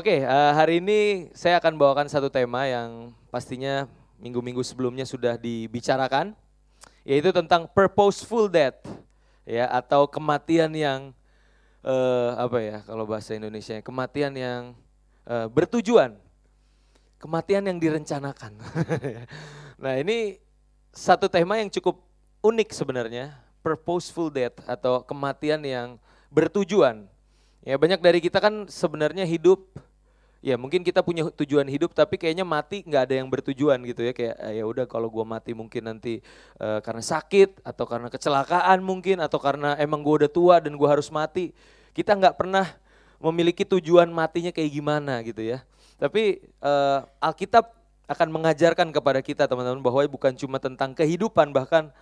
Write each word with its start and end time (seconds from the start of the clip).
Oke, 0.00 0.24
eh, 0.24 0.52
hari 0.56 0.80
ini 0.80 1.28
saya 1.36 1.60
akan 1.60 1.76
bawakan 1.76 2.08
satu 2.08 2.32
tema 2.32 2.64
yang 2.64 3.12
pastinya 3.28 3.84
minggu-minggu 4.16 4.64
sebelumnya 4.64 5.04
sudah 5.04 5.36
dibicarakan, 5.36 6.32
yaitu 7.04 7.28
tentang 7.36 7.68
purposeful 7.68 8.48
death, 8.48 8.80
ya 9.44 9.68
atau 9.68 10.08
kematian 10.08 10.72
yang 10.72 11.12
eh, 11.84 12.30
apa 12.32 12.58
ya 12.64 12.80
kalau 12.88 13.04
bahasa 13.04 13.36
Indonesia 13.36 13.76
kematian 13.84 14.32
yang 14.40 14.72
eh, 15.28 15.52
bertujuan, 15.52 16.16
kematian 17.20 17.68
yang 17.68 17.76
direncanakan. 17.76 18.56
nah 19.84 20.00
ini 20.00 20.40
satu 20.96 21.28
tema 21.28 21.60
yang 21.60 21.68
cukup 21.68 22.00
unik 22.40 22.72
sebenarnya, 22.72 23.36
purposeful 23.60 24.32
death 24.32 24.64
atau 24.64 25.04
kematian 25.04 25.60
yang 25.60 26.00
bertujuan. 26.32 27.04
Ya 27.60 27.76
banyak 27.76 28.00
dari 28.00 28.24
kita 28.24 28.40
kan 28.40 28.64
sebenarnya 28.64 29.28
hidup, 29.28 29.68
ya 30.40 30.56
mungkin 30.56 30.80
kita 30.80 31.04
punya 31.04 31.28
tujuan 31.28 31.68
hidup 31.68 31.92
tapi 31.92 32.16
kayaknya 32.16 32.48
mati 32.48 32.80
nggak 32.80 33.02
ada 33.08 33.14
yang 33.20 33.28
bertujuan 33.28 33.76
gitu 33.84 34.08
ya 34.08 34.12
kayak 34.16 34.36
eh, 34.40 34.60
ya 34.60 34.64
udah 34.64 34.88
kalau 34.88 35.12
gua 35.12 35.28
mati 35.28 35.52
mungkin 35.52 35.84
nanti 35.84 36.24
uh, 36.56 36.80
karena 36.80 37.04
sakit 37.04 37.60
atau 37.60 37.84
karena 37.84 38.08
kecelakaan 38.08 38.80
mungkin 38.80 39.20
atau 39.20 39.36
karena 39.36 39.76
emang 39.76 40.00
gua 40.00 40.24
udah 40.24 40.30
tua 40.32 40.56
dan 40.58 40.72
gua 40.80 40.96
harus 40.96 41.12
mati. 41.12 41.52
Kita 41.92 42.16
nggak 42.16 42.40
pernah 42.40 42.64
memiliki 43.20 43.68
tujuan 43.68 44.08
matinya 44.08 44.48
kayak 44.48 44.70
gimana 44.72 45.20
gitu 45.20 45.44
ya. 45.44 45.60
Tapi 46.00 46.40
uh, 46.64 47.04
Alkitab 47.20 47.76
akan 48.08 48.28
mengajarkan 48.32 48.88
kepada 48.90 49.20
kita 49.20 49.44
teman-teman 49.44 49.84
bahwa 49.84 50.00
bukan 50.08 50.32
cuma 50.34 50.56
tentang 50.56 50.96
kehidupan 50.96 51.52
bahkan 51.52 51.92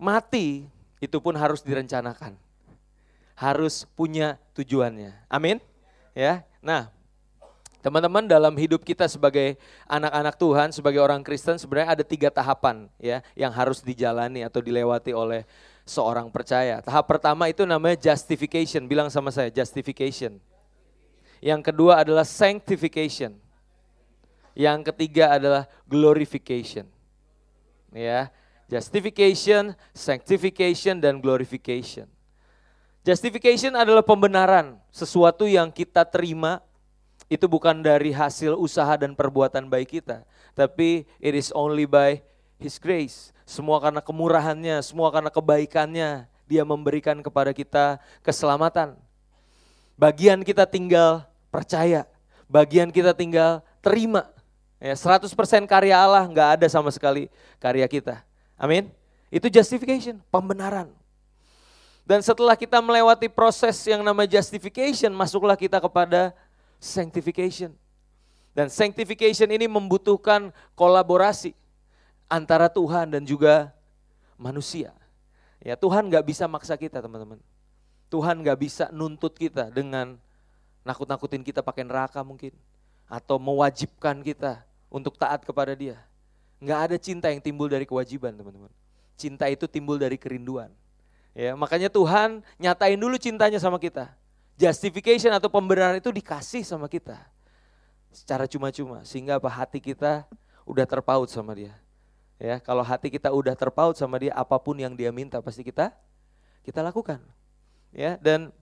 mati 0.00 0.64
itu 0.98 1.16
pun 1.20 1.36
harus 1.36 1.60
direncanakan 1.60 2.34
harus 3.40 3.88
punya 3.96 4.36
tujuannya. 4.52 5.16
Amin. 5.32 5.64
Ya. 6.12 6.44
Nah, 6.60 6.92
teman-teman 7.80 8.24
dalam 8.28 8.52
hidup 8.56 8.84
kita 8.84 9.08
sebagai 9.08 9.56
anak-anak 9.88 10.34
Tuhan, 10.36 10.68
sebagai 10.72 11.00
orang 11.00 11.24
Kristen 11.24 11.56
sebenarnya 11.56 11.96
ada 11.96 12.04
tiga 12.04 12.28
tahapan 12.28 12.88
ya 13.00 13.24
yang 13.32 13.52
harus 13.52 13.80
dijalani 13.80 14.44
atau 14.44 14.60
dilewati 14.60 15.16
oleh 15.16 15.48
seorang 15.88 16.28
percaya. 16.30 16.78
Tahap 16.84 17.08
pertama 17.08 17.48
itu 17.48 17.64
namanya 17.64 17.98
justification. 17.98 18.86
Bilang 18.86 19.08
sama 19.08 19.32
saya, 19.34 19.50
justification. 19.50 20.38
Yang 21.40 21.72
kedua 21.72 22.04
adalah 22.04 22.22
sanctification. 22.28 23.34
Yang 24.52 24.92
ketiga 24.92 25.40
adalah 25.40 25.64
glorification. 25.88 26.84
Ya, 27.90 28.30
justification, 28.70 29.74
sanctification 29.96 31.00
dan 31.02 31.18
glorification. 31.18 32.06
Justification 33.00 33.72
adalah 33.72 34.04
pembenaran, 34.04 34.76
sesuatu 34.92 35.48
yang 35.48 35.72
kita 35.72 36.04
terima 36.04 36.60
itu 37.30 37.46
bukan 37.46 37.78
dari 37.78 38.10
hasil 38.10 38.58
usaha 38.58 38.90
dan 38.98 39.14
perbuatan 39.14 39.70
baik 39.70 40.02
kita, 40.02 40.26
tapi 40.58 41.06
it 41.22 41.38
is 41.38 41.54
only 41.54 41.86
by 41.86 42.18
His 42.58 42.82
grace. 42.82 43.30
Semua 43.46 43.78
karena 43.78 44.02
kemurahannya, 44.02 44.82
semua 44.82 45.14
karena 45.14 45.30
kebaikannya, 45.30 46.26
Dia 46.50 46.66
memberikan 46.66 47.22
kepada 47.22 47.54
kita 47.54 48.02
keselamatan. 48.26 48.98
Bagian 49.94 50.42
kita 50.42 50.66
tinggal 50.66 51.22
percaya, 51.54 52.02
bagian 52.50 52.90
kita 52.90 53.14
tinggal 53.14 53.62
terima. 53.78 54.26
Ya, 54.82 54.98
100% 54.98 55.30
karya 55.70 55.94
Allah 55.94 56.26
nggak 56.26 56.58
ada 56.58 56.66
sama 56.66 56.90
sekali 56.90 57.30
karya 57.62 57.86
kita. 57.86 58.26
Amin. 58.58 58.90
Itu 59.30 59.46
justification, 59.46 60.18
pembenaran. 60.34 60.90
Dan 62.02 62.26
setelah 62.26 62.58
kita 62.58 62.82
melewati 62.82 63.30
proses 63.30 63.78
yang 63.86 64.02
namanya 64.02 64.42
justification, 64.42 65.14
masuklah 65.14 65.54
kita 65.54 65.78
kepada 65.78 66.34
sanctification. 66.80 67.76
Dan 68.56 68.66
sanctification 68.66 69.46
ini 69.52 69.70
membutuhkan 69.70 70.50
kolaborasi 70.74 71.54
antara 72.26 72.66
Tuhan 72.66 73.14
dan 73.14 73.22
juga 73.22 73.70
manusia. 74.34 74.90
Ya 75.62 75.76
Tuhan 75.78 76.08
nggak 76.08 76.24
bisa 76.26 76.48
maksa 76.50 76.74
kita 76.74 76.98
teman-teman. 76.98 77.38
Tuhan 78.10 78.42
nggak 78.42 78.58
bisa 78.58 78.84
nuntut 78.90 79.38
kita 79.38 79.70
dengan 79.70 80.18
nakut-nakutin 80.82 81.46
kita 81.46 81.62
pakai 81.62 81.86
neraka 81.86 82.24
mungkin. 82.26 82.50
Atau 83.06 83.38
mewajibkan 83.38 84.18
kita 84.24 84.66
untuk 84.90 85.14
taat 85.14 85.46
kepada 85.46 85.76
dia. 85.78 86.00
Nggak 86.58 86.80
ada 86.90 86.96
cinta 86.98 87.26
yang 87.30 87.38
timbul 87.38 87.70
dari 87.70 87.86
kewajiban 87.86 88.34
teman-teman. 88.34 88.72
Cinta 89.14 89.46
itu 89.46 89.68
timbul 89.70 90.00
dari 90.00 90.18
kerinduan. 90.18 90.72
Ya, 91.30 91.54
makanya 91.54 91.86
Tuhan 91.86 92.42
nyatain 92.58 92.98
dulu 92.98 93.14
cintanya 93.14 93.62
sama 93.62 93.78
kita. 93.78 94.10
Justification 94.60 95.32
atau 95.32 95.48
pembenaran 95.48 95.96
itu 95.96 96.12
dikasih 96.12 96.60
sama 96.68 96.84
kita. 96.84 97.16
Secara 98.12 98.44
cuma-cuma 98.44 99.00
sehingga 99.08 99.40
apa 99.40 99.48
hati 99.48 99.80
kita 99.80 100.28
udah 100.68 100.84
terpaut 100.84 101.32
sama 101.32 101.56
dia. 101.56 101.72
Ya, 102.36 102.60
kalau 102.60 102.84
hati 102.84 103.08
kita 103.08 103.32
udah 103.32 103.56
terpaut 103.56 103.96
sama 103.96 104.20
dia, 104.20 104.36
apa 104.36 104.60
pun 104.60 104.76
yang 104.76 104.92
dia 104.92 105.08
minta 105.08 105.40
pasti 105.40 105.64
kita 105.64 105.96
kita 106.60 106.84
lakukan. 106.84 107.24
Ya, 107.88 108.20
dan 108.20 108.52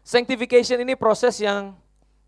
sanctification 0.00 0.80
ini 0.80 0.96
proses 0.96 1.36
yang 1.36 1.76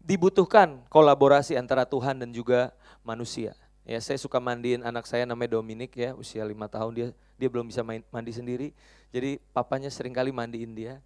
dibutuhkan 0.00 0.84
kolaborasi 0.92 1.56
antara 1.56 1.88
Tuhan 1.88 2.20
dan 2.20 2.28
juga 2.28 2.76
manusia. 3.00 3.56
Ya, 3.88 4.00
saya 4.04 4.20
suka 4.20 4.36
mandiin 4.36 4.84
anak 4.84 5.08
saya 5.08 5.24
namanya 5.24 5.56
Dominic 5.56 5.96
ya, 5.96 6.12
usia 6.12 6.44
lima 6.44 6.68
tahun 6.68 6.92
dia 6.92 7.08
dia 7.40 7.48
belum 7.48 7.72
bisa 7.72 7.80
main, 7.80 8.04
mandi 8.12 8.36
sendiri. 8.36 8.76
Jadi 9.08 9.40
papanya 9.56 9.88
sering 9.88 10.12
kali 10.12 10.28
mandiin 10.28 10.76
dia. 10.76 11.00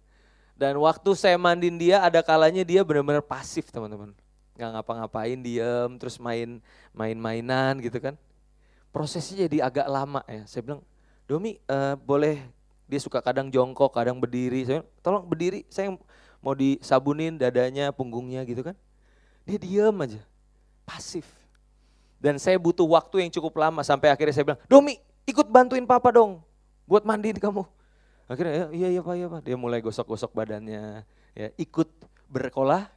Dan 0.55 0.79
waktu 0.79 1.11
saya 1.19 1.35
mandiin 1.35 1.75
dia 1.75 1.99
ada 1.99 2.23
kalanya 2.23 2.63
dia 2.63 2.79
benar-benar 2.79 3.19
pasif 3.19 3.67
teman-teman. 3.69 4.15
Nggak 4.55 4.69
ngapa-ngapain, 4.71 5.35
diem, 5.43 5.91
terus 5.99 6.15
main 6.15 6.63
main-mainan 6.95 7.75
gitu 7.83 7.99
kan. 7.99 8.15
Prosesnya 8.95 9.51
jadi 9.51 9.67
agak 9.67 9.87
lama 9.91 10.23
ya. 10.31 10.47
Saya 10.47 10.63
bilang, 10.63 10.81
Domi 11.27 11.59
uh, 11.67 11.99
boleh, 11.99 12.39
dia 12.87 12.99
suka 13.03 13.19
kadang 13.19 13.51
jongkok, 13.51 13.91
kadang 13.91 14.15
berdiri. 14.15 14.63
Saya 14.63 14.79
bilang, 14.79 14.89
tolong 15.03 15.23
berdiri, 15.27 15.67
saya 15.67 15.91
mau 16.39 16.55
disabunin 16.55 17.35
dadanya, 17.35 17.91
punggungnya 17.91 18.47
gitu 18.47 18.63
kan. 18.63 18.79
Dia 19.43 19.59
diem 19.59 19.97
aja, 19.99 20.23
pasif. 20.87 21.27
Dan 22.15 22.39
saya 22.39 22.55
butuh 22.55 22.87
waktu 22.87 23.27
yang 23.27 23.31
cukup 23.35 23.59
lama 23.59 23.83
sampai 23.83 24.07
akhirnya 24.07 24.31
saya 24.31 24.45
bilang, 24.47 24.61
Domi 24.71 24.95
ikut 25.27 25.51
bantuin 25.51 25.83
papa 25.83 26.15
dong 26.15 26.39
buat 26.87 27.03
mandiin 27.03 27.35
kamu. 27.43 27.67
Akhirnya 28.25 28.53
ya, 28.53 28.65
iya 28.73 28.87
iya 28.97 29.01
pak 29.05 29.15
iya 29.15 29.27
pak. 29.29 29.41
Dia 29.45 29.57
mulai 29.57 29.79
gosok-gosok 29.85 30.33
badannya, 30.33 31.05
ya 31.37 31.47
ikut 31.61 31.89
berkolah, 32.29 32.89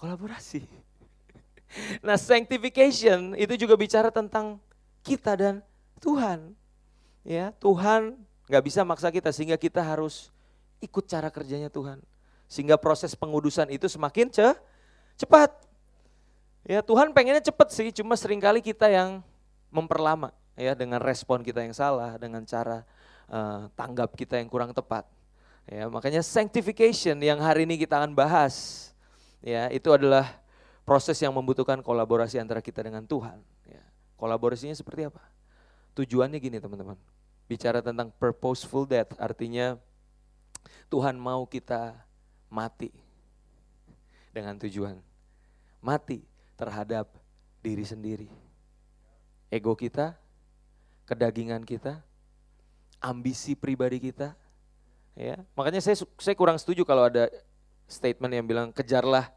kolaborasi. 0.00 0.64
Nah 2.06 2.14
sanctification 2.14 3.34
itu 3.34 3.58
juga 3.58 3.74
bicara 3.74 4.06
tentang 4.14 4.62
kita 5.02 5.34
dan 5.34 5.54
Tuhan. 5.98 6.54
Ya 7.26 7.50
Tuhan 7.58 8.14
nggak 8.46 8.62
bisa 8.62 8.86
maksa 8.86 9.10
kita 9.10 9.34
sehingga 9.34 9.58
kita 9.58 9.82
harus 9.82 10.30
ikut 10.78 11.02
cara 11.10 11.34
kerjanya 11.34 11.66
Tuhan. 11.66 11.98
Sehingga 12.46 12.78
proses 12.78 13.18
pengudusan 13.18 13.74
itu 13.74 13.90
semakin 13.90 14.30
ce 14.30 14.54
cepat. 15.18 15.50
Ya 16.62 16.78
Tuhan 16.78 17.10
pengennya 17.10 17.42
cepat 17.42 17.74
sih, 17.74 17.90
cuma 17.90 18.14
sering 18.14 18.38
kali 18.38 18.62
kita 18.62 18.86
yang 18.86 19.18
memperlama 19.74 20.30
ya 20.54 20.72
dengan 20.78 21.02
respon 21.02 21.42
kita 21.42 21.60
yang 21.60 21.74
salah, 21.74 22.14
dengan 22.16 22.46
cara 22.46 22.86
uh, 23.30 23.70
tanggap 23.78 24.12
kita 24.16 24.40
yang 24.40 24.48
kurang 24.48 24.72
tepat. 24.72 25.06
Ya, 25.64 25.88
makanya 25.88 26.20
sanctification 26.20 27.16
yang 27.24 27.40
hari 27.40 27.64
ini 27.64 27.80
kita 27.80 27.96
akan 27.96 28.12
bahas, 28.12 28.88
ya 29.40 29.72
itu 29.72 29.88
adalah 29.88 30.36
proses 30.84 31.16
yang 31.24 31.32
membutuhkan 31.32 31.80
kolaborasi 31.80 32.36
antara 32.36 32.60
kita 32.60 32.84
dengan 32.84 33.00
Tuhan. 33.08 33.40
Ya. 33.64 33.80
Kolaborasinya 34.20 34.76
seperti 34.76 35.08
apa? 35.08 35.24
Tujuannya 35.96 36.36
gini 36.36 36.60
teman-teman, 36.60 37.00
bicara 37.48 37.80
tentang 37.80 38.12
purposeful 38.20 38.84
death, 38.84 39.16
artinya 39.16 39.80
Tuhan 40.92 41.16
mau 41.16 41.48
kita 41.48 41.96
mati 42.52 42.92
dengan 44.34 44.58
tujuan 44.60 45.00
mati 45.80 46.24
terhadap 46.60 47.08
diri 47.64 47.84
sendiri. 47.88 48.28
Ego 49.48 49.72
kita, 49.72 50.12
kedagingan 51.06 51.62
kita, 51.62 52.04
ambisi 53.04 53.52
pribadi 53.52 54.00
kita. 54.00 54.32
Ya, 55.12 55.44
makanya 55.52 55.84
saya 55.84 56.00
saya 56.00 56.34
kurang 56.34 56.56
setuju 56.56 56.82
kalau 56.88 57.06
ada 57.06 57.28
statement 57.84 58.32
yang 58.32 58.46
bilang 58.48 58.72
kejarlah 58.72 59.28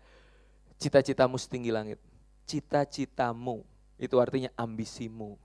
cita-citamu 0.80 1.36
setinggi 1.36 1.70
langit. 1.70 2.00
Cita-citamu 2.48 3.68
itu 4.00 4.16
artinya 4.18 4.50
ambisimu. 4.56 5.36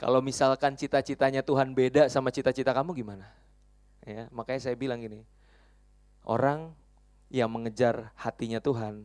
Kalau 0.00 0.24
misalkan 0.24 0.80
cita-citanya 0.80 1.44
Tuhan 1.44 1.76
beda 1.76 2.08
sama 2.08 2.32
cita-cita 2.32 2.72
kamu 2.72 2.96
gimana? 2.96 3.28
Ya, 4.00 4.32
makanya 4.32 4.64
saya 4.64 4.72
bilang 4.72 4.96
gini, 5.04 5.28
orang 6.24 6.72
yang 7.28 7.52
mengejar 7.52 8.08
hatinya 8.16 8.64
Tuhan, 8.64 9.04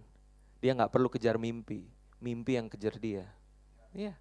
dia 0.64 0.72
nggak 0.72 0.96
perlu 0.96 1.12
kejar 1.12 1.36
mimpi, 1.36 1.84
mimpi 2.24 2.56
yang 2.56 2.72
kejar 2.72 2.96
dia. 2.96 3.28
Iya, 3.92 4.16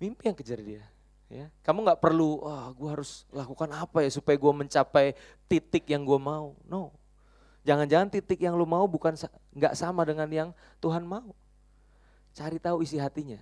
mimpi 0.00 0.32
yang 0.32 0.38
kejar 0.40 0.64
dia. 0.64 0.82
Ya, 1.30 1.46
kamu 1.62 1.86
nggak 1.86 2.02
perlu, 2.02 2.42
oh, 2.42 2.74
gue 2.74 2.90
harus 2.90 3.22
lakukan 3.30 3.70
apa 3.70 4.02
ya 4.02 4.10
supaya 4.10 4.34
gue 4.34 4.50
mencapai 4.50 5.14
titik 5.46 5.86
yang 5.86 6.02
gue 6.02 6.18
mau. 6.18 6.58
No, 6.66 6.90
jangan-jangan 7.62 8.10
titik 8.10 8.42
yang 8.42 8.58
lu 8.58 8.66
mau 8.66 8.82
bukan 8.90 9.14
nggak 9.54 9.74
sama 9.78 10.02
dengan 10.02 10.26
yang 10.26 10.48
Tuhan 10.82 11.06
mau. 11.06 11.30
Cari 12.34 12.58
tahu 12.58 12.82
isi 12.82 12.98
hatinya 12.98 13.38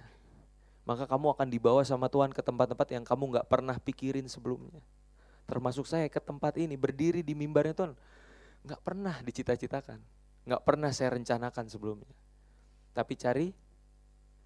maka 0.89 1.05
kamu 1.05 1.37
akan 1.37 1.49
dibawa 1.53 1.85
sama 1.85 2.09
Tuhan 2.09 2.33
ke 2.33 2.41
tempat-tempat 2.41 2.89
yang 2.97 3.05
kamu 3.05 3.37
nggak 3.37 3.47
pernah 3.53 3.77
pikirin 3.77 4.25
sebelumnya. 4.25 4.81
Termasuk 5.45 5.85
saya 5.85 6.09
ke 6.09 6.17
tempat 6.17 6.57
ini, 6.57 6.81
berdiri 6.81 7.21
di 7.21 7.37
mimbarnya 7.37 7.77
Tuhan, 7.77 7.93
nggak 8.65 8.81
pernah 8.81 9.21
dicita-citakan, 9.21 10.01
nggak 10.49 10.65
pernah 10.65 10.89
saya 10.89 11.13
rencanakan 11.13 11.69
sebelumnya. 11.69 12.09
Tapi 12.97 13.13
cari 13.21 13.53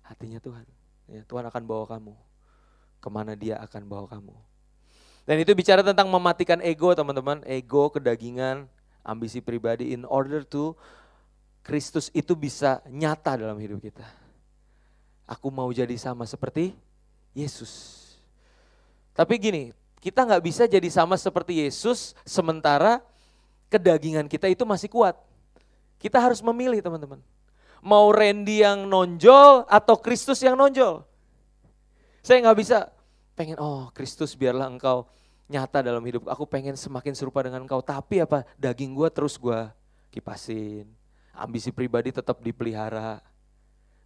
hatinya 0.02 0.42
Tuhan. 0.42 0.66
Ya, 1.06 1.22
Tuhan 1.22 1.46
akan 1.46 1.62
bawa 1.62 1.86
kamu 1.86 2.14
ke 3.02 3.08
mana 3.10 3.34
Dia 3.34 3.58
akan 3.58 3.82
bawa 3.90 4.06
kamu. 4.06 4.34
Dan 5.26 5.36
itu 5.42 5.50
bicara 5.58 5.82
tentang 5.82 6.06
mematikan 6.06 6.62
ego 6.62 6.94
teman-teman, 6.94 7.42
ego, 7.46 7.90
kedagingan, 7.90 8.70
ambisi 9.02 9.42
pribadi 9.42 9.90
in 9.90 10.06
order 10.06 10.46
to 10.46 10.78
Kristus 11.62 12.10
itu 12.10 12.34
bisa 12.34 12.82
nyata 12.90 13.38
dalam 13.38 13.58
hidup 13.58 13.78
kita. 13.82 14.06
Aku 15.26 15.50
mau 15.50 15.70
jadi 15.70 15.94
sama 15.94 16.26
seperti 16.26 16.74
Yesus. 17.34 18.02
Tapi 19.14 19.38
gini, 19.38 19.70
kita 20.02 20.26
nggak 20.26 20.42
bisa 20.42 20.66
jadi 20.66 20.88
sama 20.90 21.14
seperti 21.14 21.62
Yesus 21.62 22.18
sementara 22.26 22.98
kedagingan 23.70 24.26
kita 24.26 24.50
itu 24.50 24.66
masih 24.66 24.90
kuat. 24.90 25.14
Kita 26.02 26.18
harus 26.18 26.42
memilih 26.42 26.82
teman-teman. 26.82 27.22
Mau 27.78 28.10
Randy 28.10 28.66
yang 28.66 28.90
nonjol 28.90 29.64
atau 29.70 29.94
Kristus 30.02 30.42
yang 30.42 30.58
nonjol. 30.58 31.06
Saya 32.26 32.42
nggak 32.42 32.58
bisa 32.58 32.91
pengen, 33.34 33.56
oh 33.60 33.88
Kristus 33.92 34.36
biarlah 34.36 34.68
engkau 34.68 35.08
nyata 35.52 35.84
dalam 35.84 36.00
hidup. 36.04 36.24
Aku 36.32 36.48
pengen 36.48 36.78
semakin 36.78 37.12
serupa 37.12 37.44
dengan 37.44 37.60
engkau. 37.64 37.84
Tapi 37.84 38.24
apa, 38.24 38.48
daging 38.56 38.96
gue 38.96 39.08
terus 39.12 39.36
gue 39.36 39.68
kipasin. 40.08 40.88
Ambisi 41.32 41.72
pribadi 41.72 42.12
tetap 42.12 42.40
dipelihara. 42.40 43.20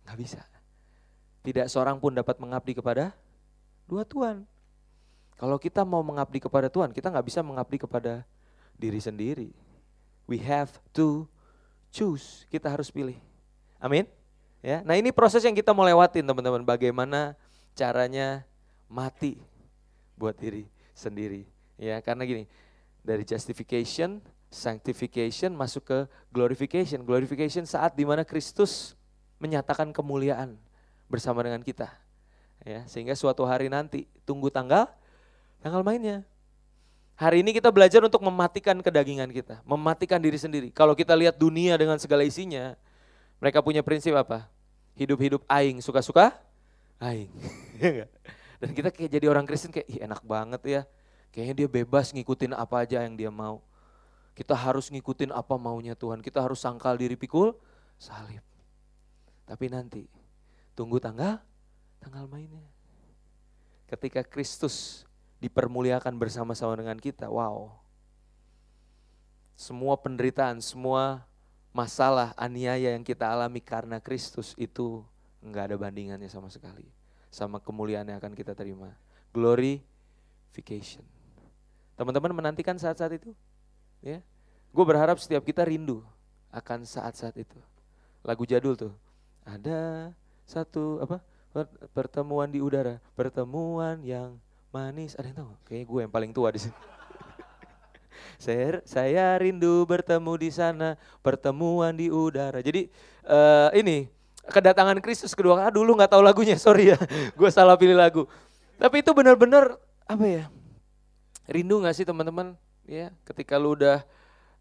Nggak 0.07 0.19
bisa. 0.19 0.43
Tidak 1.47 1.67
seorang 1.71 2.03
pun 2.03 2.15
dapat 2.15 2.39
mengabdi 2.43 2.75
kepada 2.75 3.15
dua 3.87 4.03
Tuhan. 4.03 4.43
Kalau 5.37 5.61
kita 5.61 5.85
mau 5.87 6.01
mengabdi 6.01 6.41
kepada 6.41 6.67
Tuhan, 6.67 6.91
kita 6.91 7.13
nggak 7.13 7.27
bisa 7.27 7.45
mengabdi 7.45 7.77
kepada 7.79 8.25
diri 8.75 8.99
sendiri. 8.99 9.51
We 10.27 10.43
have 10.43 10.75
to 10.97 11.31
choose. 11.95 12.49
Kita 12.51 12.67
harus 12.67 12.91
pilih. 12.91 13.19
Amin. 13.79 14.09
Ya. 14.65 14.83
Nah 14.83 14.99
ini 14.99 15.15
proses 15.15 15.45
yang 15.47 15.55
kita 15.55 15.71
mau 15.71 15.87
lewatin 15.87 16.27
teman-teman. 16.27 16.67
Bagaimana 16.67 17.39
caranya 17.77 18.43
mati 18.87 19.39
buat 20.17 20.35
diri 20.39 20.67
sendiri. 20.97 21.45
Ya 21.77 22.01
karena 22.01 22.25
gini, 22.25 22.45
dari 23.05 23.23
justification, 23.23 24.19
sanctification 24.49 25.53
masuk 25.55 25.85
ke 25.87 25.99
glorification. 26.33 27.05
Glorification 27.05 27.69
saat 27.69 27.95
di 27.95 28.03
mana 28.09 28.25
Kristus 28.25 28.97
menyatakan 29.39 29.93
kemuliaan 29.93 30.57
bersama 31.07 31.45
dengan 31.45 31.61
kita. 31.63 31.93
Ya, 32.67 32.83
sehingga 32.91 33.15
suatu 33.15 33.47
hari 33.47 33.71
nanti 33.71 34.11
tunggu 34.27 34.51
tanggal 34.51 34.91
tanggal 35.63 35.87
mainnya. 35.87 36.27
Hari 37.17 37.41
ini 37.41 37.57
kita 37.57 37.73
belajar 37.73 38.05
untuk 38.05 38.21
mematikan 38.21 38.77
kedagingan 38.85 39.31
kita, 39.33 39.65
mematikan 39.65 40.21
diri 40.21 40.37
sendiri. 40.37 40.69
Kalau 40.69 40.93
kita 40.93 41.17
lihat 41.17 41.41
dunia 41.41 41.73
dengan 41.81 41.97
segala 41.97 42.21
isinya, 42.27 42.77
mereka 43.41 43.65
punya 43.65 43.81
prinsip 43.81 44.13
apa? 44.13 44.45
Hidup-hidup 44.99 45.41
aing, 45.49 45.81
suka-suka 45.81 46.37
aing. 47.01 47.33
Dan 48.63 48.73
kita 48.73 48.89
kayak 48.93 49.11
jadi 49.11 49.27
orang 49.29 49.45
Kristen 49.45 49.73
kayak 49.73 49.89
Ih, 49.89 50.01
enak 50.05 50.23
banget 50.25 50.63
ya. 50.65 50.83
Kayaknya 51.33 51.55
dia 51.65 51.69
bebas 51.69 52.13
ngikutin 52.17 52.57
apa 52.57 52.85
aja 52.85 53.05
yang 53.05 53.17
dia 53.17 53.29
mau. 53.29 53.61
Kita 54.33 54.53
harus 54.57 54.89
ngikutin 54.93 55.33
apa 55.33 55.57
maunya 55.57 55.97
Tuhan. 55.97 56.21
Kita 56.25 56.45
harus 56.45 56.61
sangkal 56.61 56.97
diri 56.97 57.17
pikul 57.17 57.57
salib. 57.97 58.45
Tapi 59.47 59.67
nanti 59.73 60.05
Tunggu 60.77 61.01
tanggal, 61.01 61.41
tanggal 62.05 62.29
mainnya. 62.29 62.61
Ketika 63.89 64.21
Kristus 64.21 65.09
dipermuliakan 65.41 66.13
bersama-sama 66.21 66.77
dengan 66.77 67.01
kita, 67.01 67.33
wow. 67.33 67.73
Semua 69.57 69.97
penderitaan, 69.97 70.61
semua 70.61 71.25
masalah, 71.73 72.37
aniaya 72.37 72.93
yang 72.93 73.01
kita 73.01 73.25
alami 73.25 73.65
karena 73.65 73.97
Kristus 74.05 74.53
itu 74.61 75.01
enggak 75.41 75.73
ada 75.73 75.77
bandingannya 75.81 76.29
sama 76.29 76.53
sekali. 76.53 76.85
Sama 77.37 77.61
kemuliaan 77.61 78.09
yang 78.09 78.17
akan 78.17 78.33
kita 78.33 78.57
terima. 78.57 78.97
Glorification. 79.37 81.05
Teman-teman 82.01 82.33
menantikan 82.33 82.81
saat-saat 82.81 83.21
itu? 83.21 83.37
Ya, 84.01 84.25
Gue 84.77 84.85
berharap 84.85 85.17
setiap 85.17 85.41
kita 85.41 85.65
rindu 85.65 86.05
akan 86.53 86.85
saat-saat 86.85 87.33
itu. 87.41 87.57
Lagu 88.21 88.45
jadul 88.45 88.77
tuh. 88.77 88.93
Ada 89.49 90.13
satu 90.45 91.01
apa 91.01 91.25
pertemuan 91.97 92.45
di 92.53 92.61
udara, 92.61 93.01
pertemuan 93.17 94.05
yang 94.05 94.37
manis. 94.69 95.17
Ada 95.17 95.33
yang 95.33 95.39
tahu? 95.41 95.53
Kayaknya 95.65 95.87
gue 95.89 96.01
yang 96.05 96.13
paling 96.13 96.31
tua 96.37 96.53
di 96.53 96.61
sini. 96.61 96.77
saya, 98.45 98.85
saya 98.85 99.33
rindu 99.41 99.89
bertemu 99.89 100.33
di 100.45 100.51
sana, 100.53 101.01
pertemuan 101.25 101.97
di 101.97 102.13
udara. 102.13 102.61
Jadi 102.61 102.93
uh, 103.25 103.73
ini 103.73 104.13
kedatangan 104.51 104.99
Kristus 105.03 105.35
kedua 105.35 105.59
kali. 105.59 105.75
Dulu 105.75 105.97
nggak 105.99 106.11
tahu 106.13 106.23
lagunya, 106.23 106.57
sorry 106.63 106.95
ya, 106.95 106.99
gue 107.35 107.51
salah 107.51 107.75
pilih 107.75 107.99
lagu. 107.99 108.25
Tapi 108.77 109.01
itu 109.01 109.11
benar-benar 109.17 109.77
apa 110.07 110.25
ya? 110.25 110.45
Rindu 111.47 111.83
nggak 111.83 111.95
sih 111.95 112.07
teman-teman? 112.07 112.59
Ya, 112.87 113.11
ketika 113.27 113.59
lu 113.59 113.75
udah 113.75 114.07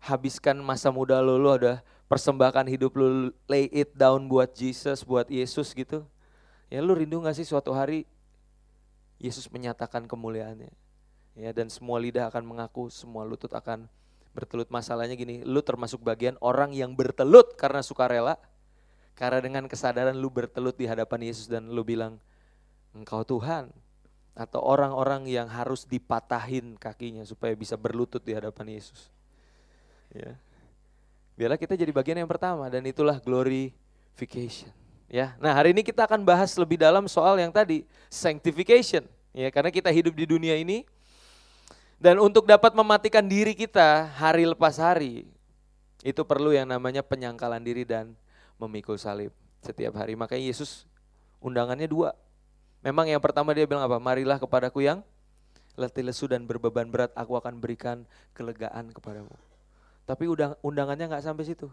habiskan 0.02 0.58
masa 0.62 0.90
muda 0.94 1.22
lu, 1.22 1.38
lu 1.38 1.50
udah 1.50 1.82
persembahkan 2.06 2.70
hidup 2.70 2.94
lu 2.94 3.34
lay 3.50 3.70
it 3.74 3.94
down 3.98 4.30
buat 4.30 4.54
Jesus, 4.54 5.02
buat 5.02 5.26
Yesus 5.30 5.74
gitu. 5.74 6.06
Ya 6.70 6.82
lu 6.82 6.98
rindu 6.98 7.22
gak 7.22 7.38
sih 7.38 7.46
suatu 7.46 7.74
hari 7.74 8.10
Yesus 9.22 9.50
menyatakan 9.50 10.06
kemuliaannya. 10.10 10.74
Ya 11.36 11.52
dan 11.52 11.68
semua 11.68 12.00
lidah 12.00 12.32
akan 12.32 12.46
mengaku, 12.46 12.88
semua 12.90 13.26
lutut 13.28 13.52
akan 13.52 13.90
bertelut. 14.32 14.70
Masalahnya 14.72 15.18
gini, 15.18 15.42
lu 15.44 15.60
termasuk 15.62 16.02
bagian 16.02 16.40
orang 16.40 16.72
yang 16.72 16.94
bertelut 16.96 17.58
karena 17.60 17.84
sukarela. 17.84 18.40
Karena 19.16 19.40
dengan 19.40 19.64
kesadaran 19.72 20.16
lu 20.16 20.28
bertelut 20.28 20.76
di 20.76 20.86
hadapan 20.86 21.32
Yesus 21.32 21.48
dan 21.48 21.72
lu 21.72 21.82
bilang, 21.88 22.20
engkau 22.92 23.24
Tuhan. 23.24 23.72
Atau 24.36 24.60
orang-orang 24.60 25.32
yang 25.32 25.48
harus 25.48 25.88
dipatahin 25.88 26.76
kakinya 26.76 27.24
supaya 27.24 27.56
bisa 27.56 27.80
berlutut 27.80 28.20
di 28.20 28.36
hadapan 28.36 28.76
Yesus. 28.76 29.08
Ya, 30.12 30.36
Biarlah 31.36 31.60
kita 31.60 31.76
jadi 31.76 31.92
bagian 31.92 32.24
yang 32.24 32.32
pertama 32.32 32.72
dan 32.72 32.80
itulah 32.88 33.20
glorification. 33.20 34.72
Ya. 35.12 35.36
Nah, 35.38 35.52
hari 35.52 35.76
ini 35.76 35.84
kita 35.84 36.08
akan 36.08 36.24
bahas 36.24 36.56
lebih 36.56 36.80
dalam 36.80 37.12
soal 37.12 37.36
yang 37.36 37.52
tadi 37.52 37.84
sanctification, 38.08 39.04
ya 39.36 39.52
karena 39.52 39.70
kita 39.70 39.92
hidup 39.92 40.16
di 40.16 40.26
dunia 40.26 40.56
ini 40.56 40.88
dan 42.00 42.18
untuk 42.24 42.48
dapat 42.48 42.72
mematikan 42.72 43.24
diri 43.28 43.52
kita 43.52 44.08
hari 44.16 44.48
lepas 44.48 44.80
hari 44.80 45.28
itu 46.02 46.22
perlu 46.24 46.56
yang 46.56 46.72
namanya 46.72 47.04
penyangkalan 47.04 47.62
diri 47.62 47.84
dan 47.84 48.16
memikul 48.62 48.96
salib 49.00 49.32
setiap 49.64 49.98
hari. 49.98 50.14
Makanya 50.14 50.46
Yesus 50.52 50.86
undangannya 51.42 51.90
dua. 51.90 52.14
Memang 52.86 53.10
yang 53.10 53.20
pertama 53.20 53.52
dia 53.52 53.66
bilang 53.66 53.82
apa? 53.82 53.98
Marilah 53.98 54.38
kepadaku 54.38 54.86
yang 54.86 55.02
letih 55.76 56.08
lesu 56.08 56.30
dan 56.32 56.48
berbeban 56.48 56.88
berat, 56.88 57.12
aku 57.20 57.36
akan 57.36 57.60
berikan 57.60 58.08
kelegaan 58.32 58.96
kepadamu. 58.96 59.32
Tapi 60.08 60.24
undangannya 60.64 61.12
nggak 61.12 61.26
sampai 61.26 61.44
situ. 61.44 61.68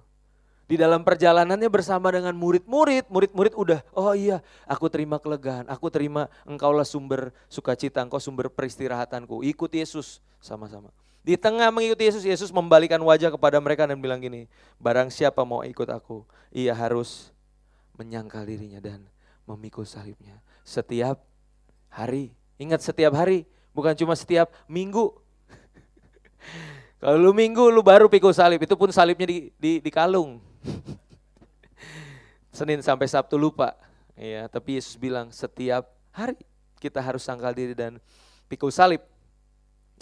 Di 0.67 0.81
dalam 0.81 1.05
perjalanannya 1.05 1.69
bersama 1.69 2.09
dengan 2.09 2.33
murid-murid, 2.33 3.11
murid-murid 3.13 3.53
udah, 3.53 3.85
oh 3.93 4.17
iya 4.17 4.41
aku 4.65 4.89
terima 4.89 5.21
kelegaan, 5.21 5.69
aku 5.69 5.93
terima 5.93 6.33
engkaulah 6.49 6.87
sumber 6.87 7.35
sukacita, 7.51 8.01
engkau 8.01 8.23
sumber 8.23 8.49
peristirahatanku. 8.49 9.45
Ikut 9.45 9.69
Yesus 9.69 10.25
sama-sama. 10.41 10.89
Di 11.23 11.39
tengah 11.39 11.71
mengikuti 11.71 12.11
Yesus, 12.11 12.27
Yesus 12.27 12.51
membalikan 12.51 12.99
wajah 12.99 13.31
kepada 13.31 13.63
mereka 13.63 13.87
dan 13.87 14.03
bilang 14.03 14.19
gini, 14.19 14.51
barang 14.83 15.07
siapa 15.15 15.47
mau 15.47 15.63
ikut 15.63 15.87
aku, 15.87 16.27
ia 16.51 16.75
harus 16.75 17.31
menyangkal 17.95 18.43
dirinya 18.43 18.83
dan 18.83 19.07
memikul 19.47 19.87
salibnya. 19.87 20.43
Setiap 20.67 21.23
hari, 21.87 22.35
ingat 22.59 22.83
setiap 22.83 23.15
hari, 23.15 23.47
bukan 23.71 23.95
cuma 23.95 24.19
setiap 24.19 24.51
minggu. 24.67 25.15
Kalau 27.03 27.19
lu 27.19 27.35
minggu 27.35 27.71
lu 27.71 27.83
baru 27.83 28.07
pikul 28.07 28.31
salib, 28.31 28.63
itu 28.63 28.79
pun 28.79 28.91
salibnya 28.95 29.27
di, 29.27 29.51
di, 29.59 29.83
di 29.83 29.91
kalung. 29.91 30.39
Senin 32.55 32.79
sampai 32.79 33.11
Sabtu 33.11 33.35
lupa. 33.35 33.75
Ya, 34.15 34.47
tapi 34.47 34.79
Yesus 34.79 34.95
bilang 34.95 35.35
setiap 35.35 35.89
hari 36.15 36.39
kita 36.79 37.03
harus 37.03 37.27
sangkal 37.27 37.51
diri 37.55 37.75
dan 37.75 37.99
pikul 38.47 38.71
salib. 38.71 39.03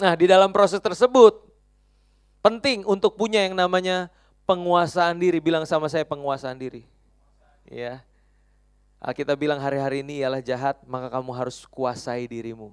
Nah, 0.00 0.16
di 0.16 0.25
dalam 0.25 0.49
proses 0.49 0.80
tersebut 0.80 1.45
penting 2.40 2.88
untuk 2.88 3.21
punya 3.21 3.45
yang 3.45 3.52
namanya 3.52 4.09
penguasaan 4.49 5.21
diri. 5.21 5.38
Bilang 5.45 5.69
sama 5.69 5.92
saya 5.92 6.09
penguasaan 6.09 6.57
diri. 6.57 6.88
Ya. 7.69 8.00
Kita 9.00 9.37
bilang 9.37 9.61
hari-hari 9.61 10.00
ini 10.00 10.25
ialah 10.25 10.40
jahat, 10.40 10.80
maka 10.88 11.12
kamu 11.12 11.30
harus 11.37 11.69
kuasai 11.69 12.25
dirimu. 12.25 12.73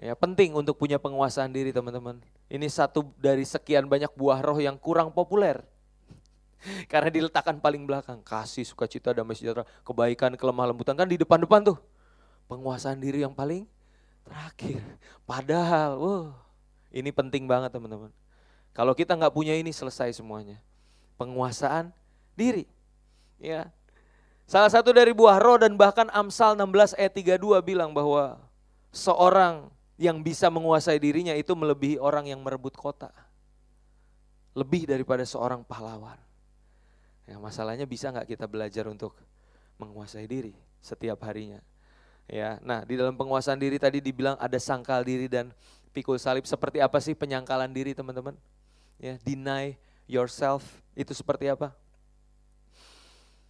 Ya, 0.00 0.16
penting 0.16 0.56
untuk 0.56 0.80
punya 0.80 0.96
penguasaan 0.96 1.52
diri 1.52 1.76
teman-teman. 1.76 2.24
Ini 2.48 2.66
satu 2.72 3.12
dari 3.20 3.44
sekian 3.44 3.84
banyak 3.84 4.08
buah 4.16 4.40
roh 4.40 4.56
yang 4.56 4.80
kurang 4.80 5.12
populer. 5.12 5.60
Karena 6.92 7.12
diletakkan 7.12 7.60
paling 7.60 7.84
belakang. 7.84 8.24
Kasih, 8.24 8.64
sukacita, 8.64 9.12
damai 9.12 9.36
sejahtera, 9.36 9.68
kebaikan, 9.84 10.40
kelemah 10.40 10.72
lembutan. 10.72 10.96
Kan 10.96 11.08
di 11.08 11.20
depan-depan 11.20 11.68
tuh. 11.68 11.78
Penguasaan 12.48 12.96
diri 12.96 13.24
yang 13.24 13.36
paling 13.36 13.68
terakhir. 14.24 14.82
Padahal, 15.28 15.90
wow, 15.98 16.24
ini 16.90 17.10
penting 17.14 17.46
banget 17.46 17.70
teman-teman. 17.70 18.10
Kalau 18.70 18.94
kita 18.94 19.18
nggak 19.18 19.34
punya 19.34 19.54
ini 19.54 19.74
selesai 19.74 20.14
semuanya. 20.14 20.58
Penguasaan 21.18 21.90
diri. 22.38 22.64
Ya. 23.38 23.68
Salah 24.50 24.70
satu 24.70 24.90
dari 24.90 25.14
buah 25.14 25.38
roh 25.38 25.62
dan 25.62 25.78
bahkan 25.78 26.10
Amsal 26.10 26.58
16 26.58 26.98
ayat 26.98 27.12
32 27.14 27.62
bilang 27.62 27.94
bahwa 27.94 28.42
seorang 28.90 29.70
yang 30.00 30.24
bisa 30.24 30.48
menguasai 30.48 30.98
dirinya 30.98 31.36
itu 31.36 31.52
melebihi 31.54 32.00
orang 32.00 32.26
yang 32.32 32.40
merebut 32.42 32.74
kota. 32.74 33.12
Lebih 34.56 34.90
daripada 34.90 35.22
seorang 35.22 35.62
pahlawan. 35.62 36.18
Ya, 37.30 37.38
masalahnya 37.38 37.86
bisa 37.86 38.10
nggak 38.10 38.34
kita 38.34 38.50
belajar 38.50 38.90
untuk 38.90 39.14
menguasai 39.78 40.26
diri 40.26 40.56
setiap 40.82 41.22
harinya. 41.22 41.62
Ya, 42.30 42.62
nah 42.62 42.86
di 42.86 42.94
dalam 42.94 43.18
penguasaan 43.18 43.58
diri 43.58 43.74
tadi 43.74 43.98
dibilang 43.98 44.38
ada 44.38 44.54
sangkal 44.62 45.02
diri 45.02 45.26
dan 45.26 45.50
pikul 45.90 46.14
salib. 46.14 46.46
Seperti 46.46 46.78
apa 46.78 47.02
sih 47.02 47.18
penyangkalan 47.18 47.74
diri 47.74 47.90
teman-teman? 47.90 48.38
Ya, 49.02 49.18
deny 49.26 49.74
yourself 50.06 50.62
itu 50.94 51.10
seperti 51.10 51.50
apa? 51.50 51.74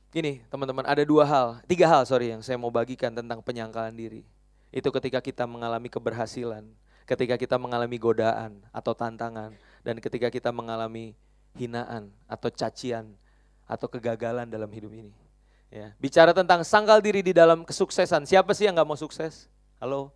Gini 0.08 0.40
teman-teman, 0.48 0.88
ada 0.88 1.04
dua 1.04 1.28
hal, 1.28 1.60
tiga 1.68 1.86
hal 1.86 2.08
sorry 2.08 2.32
yang 2.32 2.40
saya 2.40 2.56
mau 2.56 2.72
bagikan 2.72 3.12
tentang 3.12 3.44
penyangkalan 3.44 3.92
diri. 3.92 4.24
Itu 4.72 4.88
ketika 4.88 5.20
kita 5.20 5.44
mengalami 5.44 5.92
keberhasilan, 5.92 6.64
ketika 7.04 7.36
kita 7.36 7.60
mengalami 7.60 8.00
godaan 8.00 8.64
atau 8.72 8.96
tantangan, 8.96 9.52
dan 9.84 9.96
ketika 10.00 10.32
kita 10.32 10.50
mengalami 10.50 11.12
hinaan 11.54 12.08
atau 12.24 12.48
cacian 12.48 13.12
atau 13.68 13.86
kegagalan 13.86 14.48
dalam 14.48 14.72
hidup 14.72 14.90
ini. 14.96 15.14
Ya, 15.70 15.94
bicara 16.02 16.34
tentang 16.34 16.66
sangkal 16.66 16.98
diri 16.98 17.22
di 17.22 17.30
dalam 17.30 17.62
kesuksesan. 17.62 18.26
Siapa 18.26 18.50
sih 18.58 18.66
yang 18.66 18.74
nggak 18.74 18.88
mau 18.90 18.98
sukses? 18.98 19.46
Halo. 19.78 20.10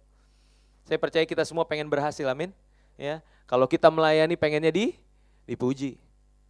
Saya 0.82 0.98
percaya 0.98 1.22
kita 1.22 1.46
semua 1.46 1.62
pengen 1.62 1.86
berhasil, 1.86 2.26
amin. 2.26 2.50
Ya, 2.98 3.22
kalau 3.46 3.70
kita 3.70 3.86
melayani 3.86 4.34
pengennya 4.34 4.74
di 4.74 4.98
dipuji. 5.46 5.96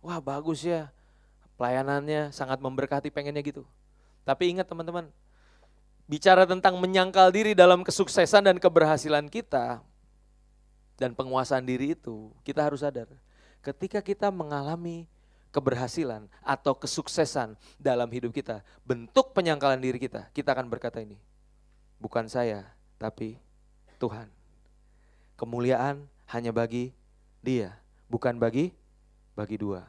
Wah, 0.01 0.25
bagus 0.25 0.65
ya. 0.65 0.89
Pelayanannya 1.61 2.33
sangat 2.33 2.59
memberkati 2.65 3.13
pengennya 3.13 3.45
gitu. 3.45 3.63
Tapi 4.25 4.57
ingat 4.57 4.65
teman-teman, 4.65 5.13
bicara 6.09 6.49
tentang 6.49 6.81
menyangkal 6.81 7.29
diri 7.29 7.53
dalam 7.53 7.85
kesuksesan 7.85 8.49
dan 8.49 8.57
keberhasilan 8.57 9.29
kita 9.29 9.85
dan 10.97 11.13
penguasaan 11.13 11.63
diri 11.63 11.93
itu, 11.93 12.33
kita 12.41 12.65
harus 12.65 12.81
sadar 12.81 13.07
ketika 13.65 14.05
kita 14.05 14.29
mengalami 14.29 15.09
keberhasilan 15.55 16.27
atau 16.43 16.75
kesuksesan 16.75 17.55
dalam 17.79 18.11
hidup 18.11 18.35
kita, 18.35 18.67
bentuk 18.83 19.31
penyangkalan 19.31 19.79
diri 19.79 20.03
kita, 20.03 20.27
kita 20.35 20.51
akan 20.51 20.67
berkata 20.67 20.99
ini, 20.99 21.15
bukan 22.03 22.27
saya, 22.27 22.67
tapi 22.99 23.39
Tuhan. 24.03 24.27
Kemuliaan 25.39 26.11
hanya 26.35 26.51
bagi 26.51 26.91
dia, 27.39 27.79
bukan 28.11 28.35
bagi 28.35 28.75
bagi 29.39 29.55
dua. 29.59 29.87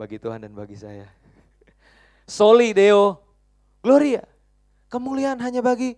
Bagi 0.00 0.16
Tuhan 0.16 0.40
dan 0.40 0.52
bagi 0.56 0.80
saya. 0.80 1.04
Soli 2.40 2.72
Deo 2.72 3.20
Gloria. 3.84 4.24
Kemuliaan 4.88 5.40
hanya 5.44 5.60
bagi 5.60 5.96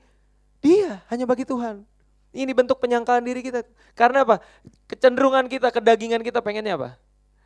dia, 0.63 1.03
hanya 1.11 1.27
bagi 1.27 1.47
Tuhan. 1.47 1.87
Ini 2.33 2.51
bentuk 2.55 2.81
penyangkalan 2.81 3.23
diri 3.23 3.45
kita. 3.45 3.67
Karena 3.93 4.25
apa? 4.25 4.41
Kecenderungan 4.89 5.47
kita, 5.51 5.69
kedagingan 5.69 6.23
kita 6.25 6.41
pengennya 6.41 6.79
apa? 6.81 6.91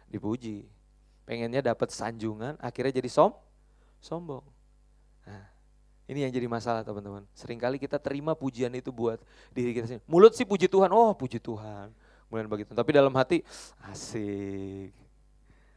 Dipuji, 0.06 0.68
pengennya 1.26 1.60
dapat 1.60 1.90
sanjungan, 1.90 2.54
akhirnya 2.62 3.02
jadi 3.02 3.10
som, 3.10 3.34
sombong. 3.98 4.46
Nah, 5.26 5.44
ini 6.06 6.22
yang 6.22 6.32
jadi 6.32 6.46
masalah 6.46 6.86
teman-teman. 6.86 7.26
Seringkali 7.34 7.82
kita 7.82 7.98
terima 7.98 8.38
pujian 8.38 8.70
itu 8.78 8.94
buat 8.94 9.18
diri 9.50 9.74
kita 9.74 9.84
sendiri. 9.90 10.06
Mulut 10.06 10.32
sih 10.38 10.46
puji 10.46 10.70
Tuhan, 10.70 10.88
oh 10.94 11.12
puji 11.12 11.42
Tuhan. 11.42 11.90
Kemudian 12.30 12.46
begitu. 12.46 12.70
Tapi 12.72 12.90
dalam 12.94 13.10
hati, 13.18 13.42
asik, 13.90 14.94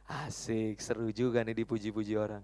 asik, 0.06 0.78
seru 0.78 1.10
juga 1.10 1.42
nih 1.42 1.66
dipuji-puji 1.66 2.14
orang. 2.14 2.42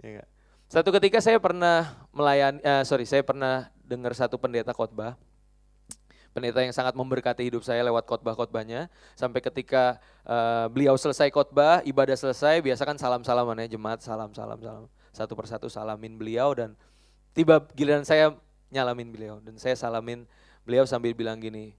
Ya 0.00 0.24
gak? 0.24 0.28
Satu 0.70 0.88
ketika 0.96 1.18
saya 1.20 1.36
pernah 1.36 2.08
melayani, 2.14 2.62
uh, 2.64 2.84
sorry, 2.88 3.04
saya 3.04 3.20
pernah 3.20 3.68
dengar 3.84 4.16
satu 4.16 4.38
pendeta 4.40 4.72
khotbah 4.72 5.18
pendeta 6.30 6.62
yang 6.62 6.74
sangat 6.74 6.94
memberkati 6.94 7.42
hidup 7.42 7.66
saya 7.66 7.82
lewat 7.82 8.06
khotbah-khotbahnya. 8.06 8.86
Sampai 9.18 9.42
ketika 9.42 9.98
uh, 10.22 10.70
beliau 10.70 10.94
selesai 10.94 11.30
khotbah, 11.34 11.82
ibadah 11.82 12.14
selesai, 12.14 12.62
biasa 12.62 12.82
kan 12.86 12.96
salam-salaman 12.96 13.66
ya 13.66 13.76
jemaat, 13.76 14.02
salam-salam 14.02 14.58
salam. 14.62 14.84
Satu 15.10 15.34
persatu 15.34 15.66
salamin 15.66 16.14
beliau 16.14 16.54
dan 16.54 16.78
tiba 17.34 17.58
giliran 17.74 18.06
saya 18.06 18.34
nyalamin 18.70 19.10
beliau 19.10 19.36
dan 19.42 19.58
saya 19.58 19.74
salamin 19.74 20.22
beliau 20.62 20.86
sambil 20.86 21.10
bilang 21.18 21.42
gini, 21.42 21.74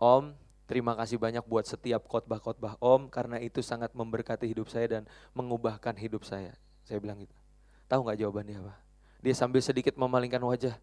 "Om, 0.00 0.32
terima 0.64 0.96
kasih 0.96 1.20
banyak 1.20 1.44
buat 1.44 1.68
setiap 1.68 2.08
khotbah-khotbah 2.08 2.80
Om 2.80 3.12
karena 3.12 3.36
itu 3.36 3.60
sangat 3.60 3.92
memberkati 3.92 4.48
hidup 4.48 4.72
saya 4.72 4.88
dan 4.88 5.02
mengubahkan 5.36 5.92
hidup 6.00 6.24
saya." 6.24 6.56
Saya 6.88 6.98
bilang 7.04 7.20
gitu. 7.20 7.36
Tahu 7.84 8.00
nggak 8.06 8.18
jawabannya 8.24 8.56
apa? 8.64 8.74
Dia 9.20 9.36
sambil 9.36 9.60
sedikit 9.60 10.00
memalingkan 10.00 10.40
wajah, 10.40 10.80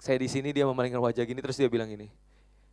saya 0.00 0.20
di 0.20 0.28
sini 0.28 0.52
dia 0.52 0.68
memalingkan 0.68 1.00
wajah 1.00 1.24
gini 1.24 1.40
terus 1.40 1.56
dia 1.56 1.68
bilang 1.68 1.88
ini, 1.88 2.12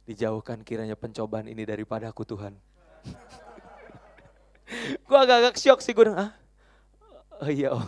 dijauhkan 0.08 0.60
kiranya 0.62 0.96
pencobaan 1.00 1.48
ini 1.48 1.64
daripada 1.64 2.12
aku 2.12 2.28
Tuhan. 2.28 2.56
gue 5.08 5.18
agak-agak 5.18 5.56
syok 5.60 5.80
sih 5.84 5.94
gue, 5.96 6.08
ah, 6.12 6.32
oh 7.40 7.52
iya 7.52 7.76
om. 7.76 7.84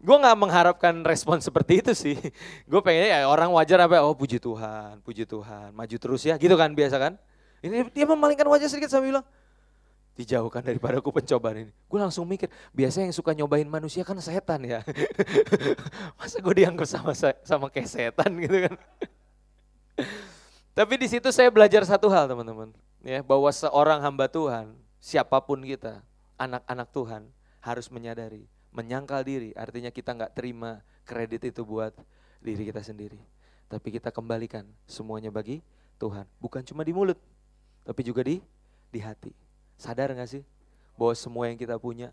gue 0.00 0.16
gak 0.16 0.38
mengharapkan 0.40 1.04
respon 1.04 1.44
seperti 1.44 1.84
itu 1.84 1.92
sih. 1.92 2.16
Gue 2.64 2.80
pengennya 2.80 3.20
ya 3.20 3.28
orang 3.28 3.52
wajar 3.52 3.84
apa, 3.84 4.00
oh 4.00 4.16
puji 4.16 4.40
Tuhan, 4.40 5.04
puji 5.04 5.28
Tuhan, 5.28 5.76
maju 5.76 5.96
terus 6.00 6.24
ya, 6.24 6.40
gitu 6.40 6.56
kan 6.56 6.72
biasa 6.72 6.96
kan. 6.96 7.20
Ini 7.60 7.92
dia 7.92 8.08
memalingkan 8.08 8.48
wajah 8.48 8.72
sedikit 8.72 8.88
sambil 8.88 9.20
bilang, 9.20 9.26
dijauhkan 10.20 10.60
daripada 10.60 11.00
aku 11.00 11.08
pencobaan 11.08 11.64
ini. 11.64 11.72
Gue 11.88 11.98
langsung 11.98 12.28
mikir, 12.28 12.52
biasanya 12.76 13.08
yang 13.08 13.16
suka 13.16 13.32
nyobain 13.32 13.64
manusia 13.64 14.04
kan 14.04 14.20
setan 14.20 14.60
ya. 14.68 14.84
Masa 16.20 16.36
gue 16.44 16.54
dianggap 16.60 16.84
sama 16.84 17.16
sama 17.16 17.66
kayak 17.72 17.88
setan 17.88 18.30
gitu 18.36 18.68
kan. 18.68 18.74
Tapi 20.78 20.94
di 21.00 21.08
situ 21.08 21.28
saya 21.32 21.48
belajar 21.48 21.82
satu 21.88 22.12
hal 22.12 22.28
teman-teman, 22.28 22.70
ya 23.02 23.24
bahwa 23.24 23.48
seorang 23.50 24.00
hamba 24.04 24.28
Tuhan, 24.28 24.76
siapa 25.00 25.40
pun 25.42 25.60
kita, 25.64 26.04
anak-anak 26.36 26.88
Tuhan 26.92 27.22
harus 27.60 27.90
menyadari, 27.92 28.46
menyangkal 28.72 29.24
diri, 29.26 29.50
artinya 29.56 29.90
kita 29.92 30.14
nggak 30.14 30.32
terima 30.36 30.80
kredit 31.04 31.52
itu 31.52 31.66
buat 31.66 31.92
diri 32.40 32.68
kita 32.68 32.80
sendiri. 32.80 33.18
Tapi 33.66 33.98
kita 33.98 34.14
kembalikan 34.14 34.64
semuanya 34.88 35.28
bagi 35.28 35.60
Tuhan, 36.00 36.24
bukan 36.40 36.64
cuma 36.64 36.80
di 36.86 36.96
mulut, 36.96 37.18
tapi 37.84 38.00
juga 38.06 38.24
di 38.24 38.40
di 38.88 39.00
hati. 39.02 39.49
Sadar 39.80 40.12
gak 40.12 40.28
sih 40.28 40.44
bahwa 41.00 41.16
semua 41.16 41.48
yang 41.48 41.56
kita 41.56 41.80
punya, 41.80 42.12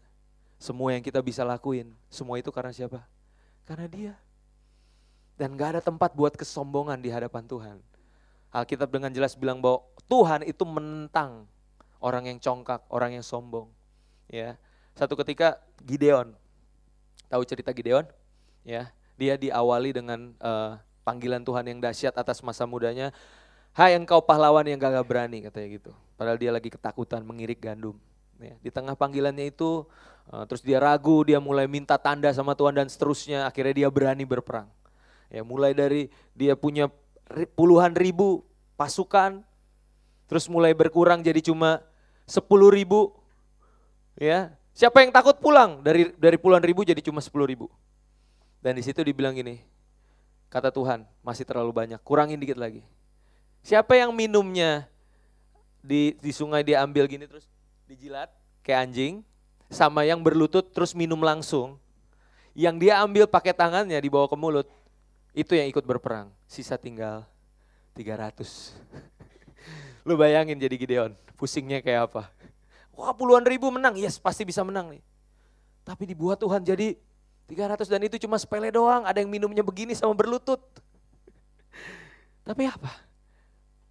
semua 0.56 0.96
yang 0.96 1.04
kita 1.04 1.20
bisa 1.20 1.44
lakuin, 1.44 1.92
semua 2.08 2.40
itu 2.40 2.48
karena 2.48 2.72
siapa? 2.72 3.04
Karena 3.68 3.92
dia. 3.92 4.14
Dan 5.36 5.60
gak 5.60 5.76
ada 5.76 5.82
tempat 5.84 6.16
buat 6.16 6.32
kesombongan 6.40 6.96
di 7.04 7.12
hadapan 7.12 7.44
Tuhan. 7.44 7.78
Alkitab 8.56 8.88
dengan 8.88 9.12
jelas 9.12 9.36
bilang 9.36 9.60
bahwa 9.60 9.84
Tuhan 10.08 10.48
itu 10.48 10.64
menentang 10.64 11.44
orang 12.00 12.32
yang 12.32 12.40
congkak, 12.40 12.88
orang 12.88 13.20
yang 13.20 13.26
sombong. 13.28 13.68
Ya, 14.32 14.56
satu 14.96 15.20
ketika 15.20 15.60
Gideon, 15.84 16.32
tahu 17.28 17.44
cerita 17.44 17.76
Gideon? 17.76 18.08
Ya, 18.64 18.96
dia 19.20 19.36
diawali 19.36 19.92
dengan 19.92 20.32
uh, 20.40 20.80
panggilan 21.04 21.44
Tuhan 21.44 21.68
yang 21.68 21.80
dahsyat 21.84 22.16
atas 22.16 22.40
masa 22.40 22.64
mudanya. 22.64 23.12
Hai 23.78 23.94
engkau 23.94 24.18
pahlawan 24.26 24.66
yang 24.66 24.82
gagah 24.82 25.06
berani 25.06 25.46
katanya 25.46 25.78
gitu. 25.78 25.92
Padahal 26.18 26.42
dia 26.42 26.50
lagi 26.50 26.74
ketakutan 26.74 27.22
mengirik 27.22 27.62
gandum. 27.62 27.94
Ya, 28.42 28.58
di 28.58 28.74
tengah 28.74 28.98
panggilannya 28.98 29.54
itu 29.54 29.86
uh, 30.34 30.50
terus 30.50 30.66
dia 30.66 30.82
ragu, 30.82 31.22
dia 31.22 31.38
mulai 31.38 31.70
minta 31.70 31.94
tanda 32.02 32.34
sama 32.34 32.58
Tuhan 32.58 32.74
dan 32.74 32.90
seterusnya. 32.90 33.46
Akhirnya 33.46 33.86
dia 33.86 33.90
berani 33.94 34.26
berperang. 34.26 34.66
Ya, 35.30 35.46
mulai 35.46 35.78
dari 35.78 36.10
dia 36.34 36.58
punya 36.58 36.90
puluhan 37.54 37.94
ribu 37.94 38.42
pasukan, 38.82 39.46
terus 40.26 40.50
mulai 40.50 40.74
berkurang 40.74 41.22
jadi 41.22 41.38
cuma 41.46 41.86
sepuluh 42.26 42.74
ribu, 42.74 43.14
Ya, 44.18 44.58
siapa 44.74 45.06
yang 45.06 45.14
takut 45.14 45.38
pulang 45.38 45.86
dari 45.86 46.10
dari 46.18 46.42
puluhan 46.42 46.66
ribu 46.66 46.82
jadi 46.82 46.98
cuma 47.06 47.22
sepuluh 47.22 47.46
ribu. 47.46 47.70
Dan 48.58 48.74
di 48.74 48.82
situ 48.82 49.06
dibilang 49.06 49.38
gini, 49.38 49.62
kata 50.50 50.74
Tuhan 50.74 51.06
masih 51.22 51.46
terlalu 51.46 51.70
banyak, 51.70 52.02
kurangin 52.02 52.42
dikit 52.42 52.58
lagi. 52.58 52.82
Siapa 53.68 54.00
yang 54.00 54.16
minumnya 54.16 54.88
di 55.84 56.16
di 56.24 56.32
sungai 56.32 56.64
dia 56.64 56.80
ambil 56.88 57.04
gini 57.04 57.28
terus 57.28 57.52
dijilat 57.84 58.32
kayak 58.64 58.88
anjing, 58.88 59.28
sama 59.68 60.08
yang 60.08 60.24
berlutut 60.24 60.72
terus 60.72 60.96
minum 60.96 61.20
langsung, 61.20 61.76
yang 62.56 62.80
dia 62.80 63.04
ambil 63.04 63.28
pakai 63.28 63.52
tangannya 63.52 64.00
dibawa 64.00 64.24
ke 64.32 64.40
mulut, 64.40 64.72
itu 65.36 65.52
yang 65.52 65.68
ikut 65.68 65.84
berperang. 65.84 66.32
Sisa 66.48 66.80
tinggal 66.80 67.28
300. 67.92 68.40
Lu 70.08 70.16
bayangin 70.16 70.56
jadi 70.56 70.76
Gideon, 70.80 71.12
pusingnya 71.36 71.84
kayak 71.84 72.08
apa? 72.08 72.32
Wah 72.96 73.12
puluhan 73.12 73.44
ribu 73.44 73.68
menang, 73.68 74.00
yes 74.00 74.16
pasti 74.16 74.48
bisa 74.48 74.64
menang 74.64 74.96
nih. 74.96 75.04
Tapi 75.84 76.08
dibuat 76.08 76.40
Tuhan 76.40 76.64
jadi 76.64 76.96
300 77.52 77.84
dan 77.84 78.00
itu 78.00 78.16
cuma 78.16 78.40
sepele 78.40 78.72
doang, 78.72 79.04
ada 79.04 79.20
yang 79.20 79.28
minumnya 79.28 79.60
begini 79.60 79.92
sama 79.92 80.16
berlutut. 80.16 80.64
Tapi 82.48 82.64
apa? 82.64 83.07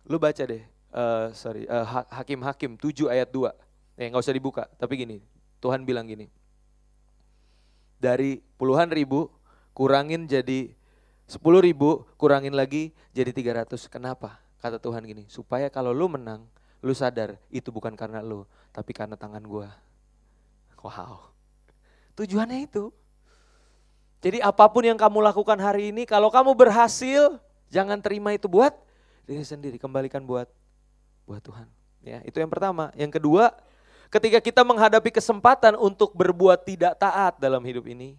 Lu 0.06 0.22
baca 0.22 0.38
deh, 0.38 0.62
uh, 0.94 1.34
sorry, 1.34 1.66
uh, 1.66 2.06
Hakim-Hakim 2.14 2.78
7 2.78 3.10
ayat 3.10 3.26
2. 3.34 3.50
Eh 3.98 4.06
nggak 4.06 4.22
usah 4.22 4.36
dibuka, 4.36 4.70
tapi 4.78 5.02
gini, 5.02 5.18
Tuhan 5.58 5.82
bilang 5.82 6.06
gini. 6.06 6.30
Dari 7.98 8.38
puluhan 8.54 8.86
ribu, 8.94 9.26
kurangin 9.74 10.30
jadi 10.30 10.70
sepuluh 11.26 11.58
ribu, 11.58 12.06
kurangin 12.14 12.54
lagi 12.54 12.94
jadi 13.10 13.34
300. 13.34 13.90
Kenapa? 13.90 14.38
Kata 14.62 14.78
Tuhan 14.78 15.02
gini, 15.02 15.26
supaya 15.26 15.66
kalau 15.66 15.90
lu 15.90 16.06
menang, 16.06 16.46
lu 16.86 16.94
sadar 16.94 17.34
itu 17.50 17.74
bukan 17.74 17.98
karena 17.98 18.22
lu, 18.22 18.46
tapi 18.70 18.94
karena 18.94 19.18
tangan 19.18 19.42
gua. 19.42 19.74
Wow. 20.78 21.34
Tujuannya 22.14 22.62
itu. 22.62 22.94
Jadi 24.22 24.38
apa 24.38 24.70
pun 24.70 24.86
yang 24.86 24.94
kamu 24.94 25.18
lakukan 25.18 25.58
hari 25.58 25.90
ini, 25.90 26.06
kalau 26.06 26.30
kamu 26.30 26.54
berhasil, 26.54 27.42
jangan 27.74 27.98
terima 27.98 28.30
itu 28.38 28.46
buat 28.46 28.85
diri 29.26 29.44
sendiri, 29.44 29.76
kembalikan 29.76 30.22
buat 30.22 30.48
buat 31.26 31.42
Tuhan. 31.42 31.66
Ya, 32.06 32.22
itu 32.22 32.38
yang 32.38 32.48
pertama. 32.48 32.94
Yang 32.94 33.18
kedua, 33.18 33.50
ketika 34.08 34.38
kita 34.38 34.62
menghadapi 34.62 35.10
kesempatan 35.10 35.74
untuk 35.74 36.14
berbuat 36.14 36.62
tidak 36.62 36.94
taat 36.96 37.36
dalam 37.42 37.60
hidup 37.66 37.84
ini, 37.90 38.14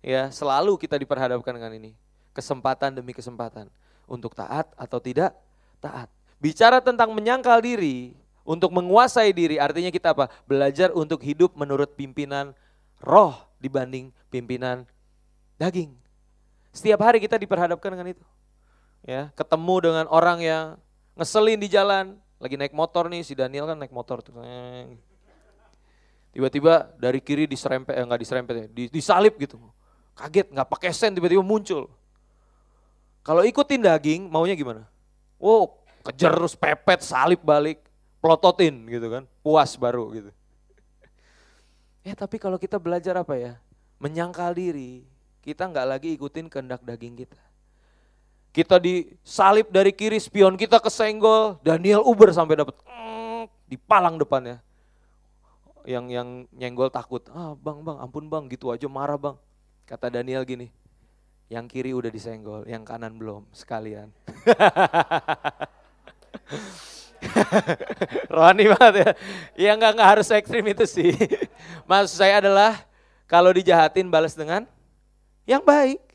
ya, 0.00 0.32
selalu 0.32 0.80
kita 0.80 0.96
diperhadapkan 0.96 1.52
dengan 1.52 1.72
ini. 1.76 1.92
Kesempatan 2.32 2.96
demi 2.96 3.12
kesempatan 3.12 3.68
untuk 4.08 4.32
taat 4.32 4.68
atau 4.76 5.00
tidak 5.00 5.36
taat. 5.80 6.08
Bicara 6.36 6.80
tentang 6.84 7.12
menyangkal 7.12 7.60
diri, 7.64 8.12
untuk 8.46 8.70
menguasai 8.70 9.34
diri, 9.34 9.58
artinya 9.58 9.90
kita 9.90 10.14
apa? 10.14 10.30
Belajar 10.46 10.94
untuk 10.94 11.18
hidup 11.26 11.58
menurut 11.58 11.98
pimpinan 11.98 12.54
roh 13.02 13.34
dibanding 13.58 14.14
pimpinan 14.30 14.86
daging. 15.58 15.90
Setiap 16.70 17.02
hari 17.02 17.18
kita 17.18 17.34
diperhadapkan 17.42 17.90
dengan 17.90 18.14
itu. 18.14 18.24
Ya, 19.06 19.30
ketemu 19.38 19.74
dengan 19.86 20.06
orang 20.10 20.42
yang 20.42 20.64
ngeselin 21.14 21.62
di 21.62 21.70
jalan, 21.70 22.18
lagi 22.42 22.58
naik 22.58 22.74
motor 22.74 23.06
nih, 23.06 23.22
si 23.22 23.38
Daniel 23.38 23.70
kan 23.70 23.78
naik 23.78 23.94
motor 23.94 24.18
tuh. 24.18 24.34
Tiba-tiba 26.34 26.90
dari 26.98 27.22
kiri 27.22 27.46
diserempet, 27.46 27.94
eh, 27.94 28.02
enggak 28.02 28.20
diserempet 28.26 28.54
ya, 28.58 28.66
disalip 28.90 29.38
gitu. 29.38 29.62
Kaget, 30.18 30.50
nggak 30.50 30.68
pakai 30.68 30.90
sen 30.90 31.14
tiba-tiba 31.14 31.38
muncul. 31.38 31.86
Kalau 33.22 33.46
ikutin 33.46 33.86
daging, 33.86 34.26
maunya 34.26 34.58
gimana? 34.58 34.90
Wow, 35.38 35.78
kejar 36.02 36.34
terus 36.34 36.58
pepet, 36.58 37.06
salib 37.06 37.46
balik 37.46 37.86
plototin 38.18 38.74
gitu 38.90 39.06
kan, 39.06 39.22
puas 39.38 39.78
baru 39.78 40.10
gitu. 40.18 40.30
Ya 42.02 42.18
tapi 42.18 42.42
kalau 42.42 42.58
kita 42.58 42.82
belajar 42.82 43.14
apa 43.22 43.38
ya, 43.38 43.54
menyangkal 44.02 44.50
diri, 44.50 45.06
kita 45.46 45.70
nggak 45.70 45.86
lagi 45.86 46.10
ikutin 46.18 46.50
kehendak 46.50 46.82
daging 46.82 47.22
kita. 47.22 47.45
Kita 48.56 48.80
disalib 48.80 49.68
dari 49.68 49.92
kiri, 49.92 50.16
spion 50.16 50.56
kita 50.56 50.80
kesenggol, 50.80 51.60
Daniel 51.60 52.00
Uber 52.00 52.32
sampai 52.32 52.56
dapat 52.56 52.72
di 53.68 53.76
palang 53.76 54.16
depannya. 54.16 54.64
Yang 55.84 56.16
yang 56.16 56.28
nyenggol 56.56 56.88
takut, 56.88 57.20
ah 57.36 57.52
bang 57.52 57.84
bang 57.84 58.00
ampun 58.00 58.32
bang 58.32 58.48
gitu 58.48 58.72
aja 58.72 58.88
marah 58.88 59.20
bang. 59.20 59.36
Kata 59.84 60.08
Daniel 60.08 60.40
gini, 60.48 60.72
yang 61.52 61.68
kiri 61.68 61.92
udah 61.92 62.08
disenggol, 62.08 62.64
yang 62.64 62.80
kanan 62.80 63.20
belum 63.20 63.44
sekalian. 63.52 64.08
Rohani 68.32 68.72
banget 68.72 68.94
ya. 68.96 69.12
Ya 69.52 69.70
enggak, 69.76 70.00
enggak 70.00 70.10
harus 70.16 70.32
ekstrim 70.32 70.64
itu 70.64 70.88
sih. 70.88 71.12
Maksud 71.90 72.24
saya 72.24 72.40
adalah 72.40 72.88
kalau 73.28 73.52
dijahatin 73.52 74.08
balas 74.08 74.32
dengan 74.32 74.64
yang 75.44 75.60
baik. 75.60 76.05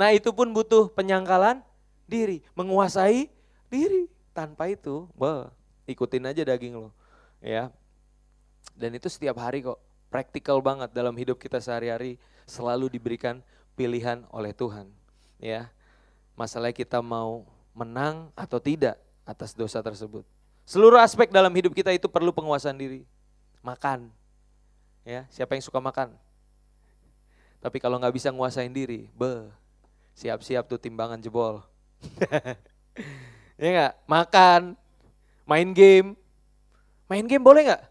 Nah 0.00 0.16
itu 0.16 0.32
pun 0.32 0.48
butuh 0.48 0.88
penyangkalan 0.96 1.60
diri, 2.08 2.40
menguasai 2.56 3.28
diri. 3.68 4.08
Tanpa 4.32 4.72
itu, 4.72 5.04
bah, 5.12 5.52
ikutin 5.84 6.24
aja 6.24 6.40
daging 6.40 6.80
lo. 6.80 6.88
Ya. 7.44 7.68
Dan 8.72 8.96
itu 8.96 9.12
setiap 9.12 9.36
hari 9.36 9.60
kok, 9.60 9.76
praktikal 10.08 10.56
banget 10.64 10.88
dalam 10.96 11.12
hidup 11.12 11.36
kita 11.36 11.60
sehari-hari 11.60 12.16
selalu 12.48 12.88
diberikan 12.88 13.44
pilihan 13.76 14.24
oleh 14.32 14.56
Tuhan. 14.56 14.88
Ya. 15.36 15.68
Masalahnya 16.32 16.72
kita 16.72 17.04
mau 17.04 17.44
menang 17.76 18.32
atau 18.32 18.56
tidak 18.56 18.96
atas 19.28 19.52
dosa 19.52 19.84
tersebut. 19.84 20.24
Seluruh 20.64 20.96
aspek 20.96 21.28
dalam 21.28 21.52
hidup 21.52 21.76
kita 21.76 21.92
itu 21.92 22.08
perlu 22.08 22.32
penguasaan 22.32 22.80
diri. 22.80 23.04
Makan. 23.60 24.08
Ya, 25.04 25.28
siapa 25.28 25.52
yang 25.52 25.64
suka 25.66 25.76
makan? 25.76 26.16
Tapi 27.60 27.76
kalau 27.76 28.00
nggak 28.00 28.16
bisa 28.16 28.32
nguasain 28.32 28.72
diri, 28.72 29.12
be, 29.12 29.52
siap-siap 30.20 30.68
tuh 30.68 30.76
timbangan 30.76 31.16
jebol. 31.16 31.64
ya 33.60 33.68
nggak? 33.72 33.92
Makan, 34.04 34.76
main 35.48 35.68
game. 35.72 36.12
Main 37.08 37.24
game 37.24 37.40
boleh 37.40 37.72
nggak? 37.72 37.82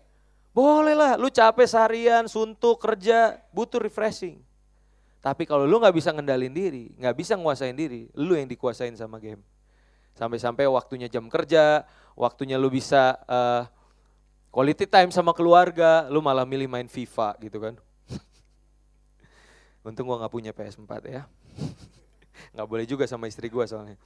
Boleh 0.53 0.93
lah, 0.93 1.17
lu 1.17 1.33
capek 1.33 1.65
seharian, 1.65 2.29
suntuk, 2.29 2.77
kerja, 2.77 3.41
butuh 3.49 3.81
refreshing. 3.81 4.37
Tapi 5.19 5.43
kalau 5.49 5.65
lu 5.65 5.81
nggak 5.81 5.95
bisa 5.97 6.13
ngendalin 6.13 6.53
diri, 6.53 6.93
nggak 6.95 7.15
bisa 7.17 7.33
nguasain 7.35 7.75
diri, 7.75 8.07
lu 8.13 8.37
yang 8.37 8.47
dikuasain 8.47 8.93
sama 8.93 9.17
game. 9.17 9.41
Sampai-sampai 10.15 10.69
waktunya 10.69 11.11
jam 11.11 11.27
kerja, 11.27 11.83
waktunya 12.15 12.55
lu 12.55 12.71
bisa 12.71 13.19
uh, 13.27 13.67
quality 14.53 14.87
time 14.87 15.11
sama 15.11 15.35
keluarga, 15.35 16.07
lu 16.07 16.23
malah 16.23 16.47
milih 16.47 16.71
main 16.71 16.87
FIFA 16.87 17.35
gitu 17.43 17.57
kan. 17.59 17.75
Untung 19.87 20.07
gua 20.07 20.23
nggak 20.23 20.33
punya 20.33 20.51
PS4 20.55 20.91
ya. 21.07 21.23
nggak 22.55 22.67
boleh 22.67 22.85
juga 22.85 23.05
sama 23.05 23.27
istri 23.27 23.47
gua 23.47 23.65
soalnya. 23.69 23.99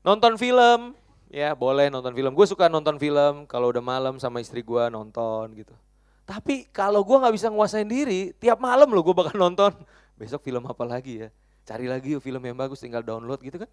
Nonton 0.00 0.40
film, 0.40 0.96
ya 1.28 1.52
boleh 1.52 1.92
nonton 1.92 2.16
film. 2.16 2.32
Gue 2.32 2.46
suka 2.48 2.72
nonton 2.72 2.96
film 2.96 3.44
kalau 3.44 3.68
udah 3.68 3.84
malam 3.84 4.16
sama 4.16 4.40
istri 4.40 4.64
gua 4.64 4.88
nonton 4.88 5.52
gitu. 5.54 5.74
Tapi 6.24 6.70
kalau 6.70 7.04
gua 7.04 7.26
nggak 7.26 7.34
bisa 7.36 7.48
nguasain 7.52 7.86
diri, 7.86 8.32
tiap 8.38 8.62
malam 8.62 8.88
lo 8.90 9.00
gue 9.02 9.14
bakal 9.14 9.36
nonton. 9.44 9.72
Besok 10.16 10.44
film 10.44 10.64
apa 10.68 10.84
lagi 10.84 11.26
ya? 11.26 11.28
Cari 11.64 11.86
lagi 11.86 12.16
yuk 12.16 12.22
film 12.24 12.40
yang 12.42 12.56
bagus, 12.56 12.80
tinggal 12.82 13.04
download 13.04 13.40
gitu 13.40 13.60
kan. 13.60 13.70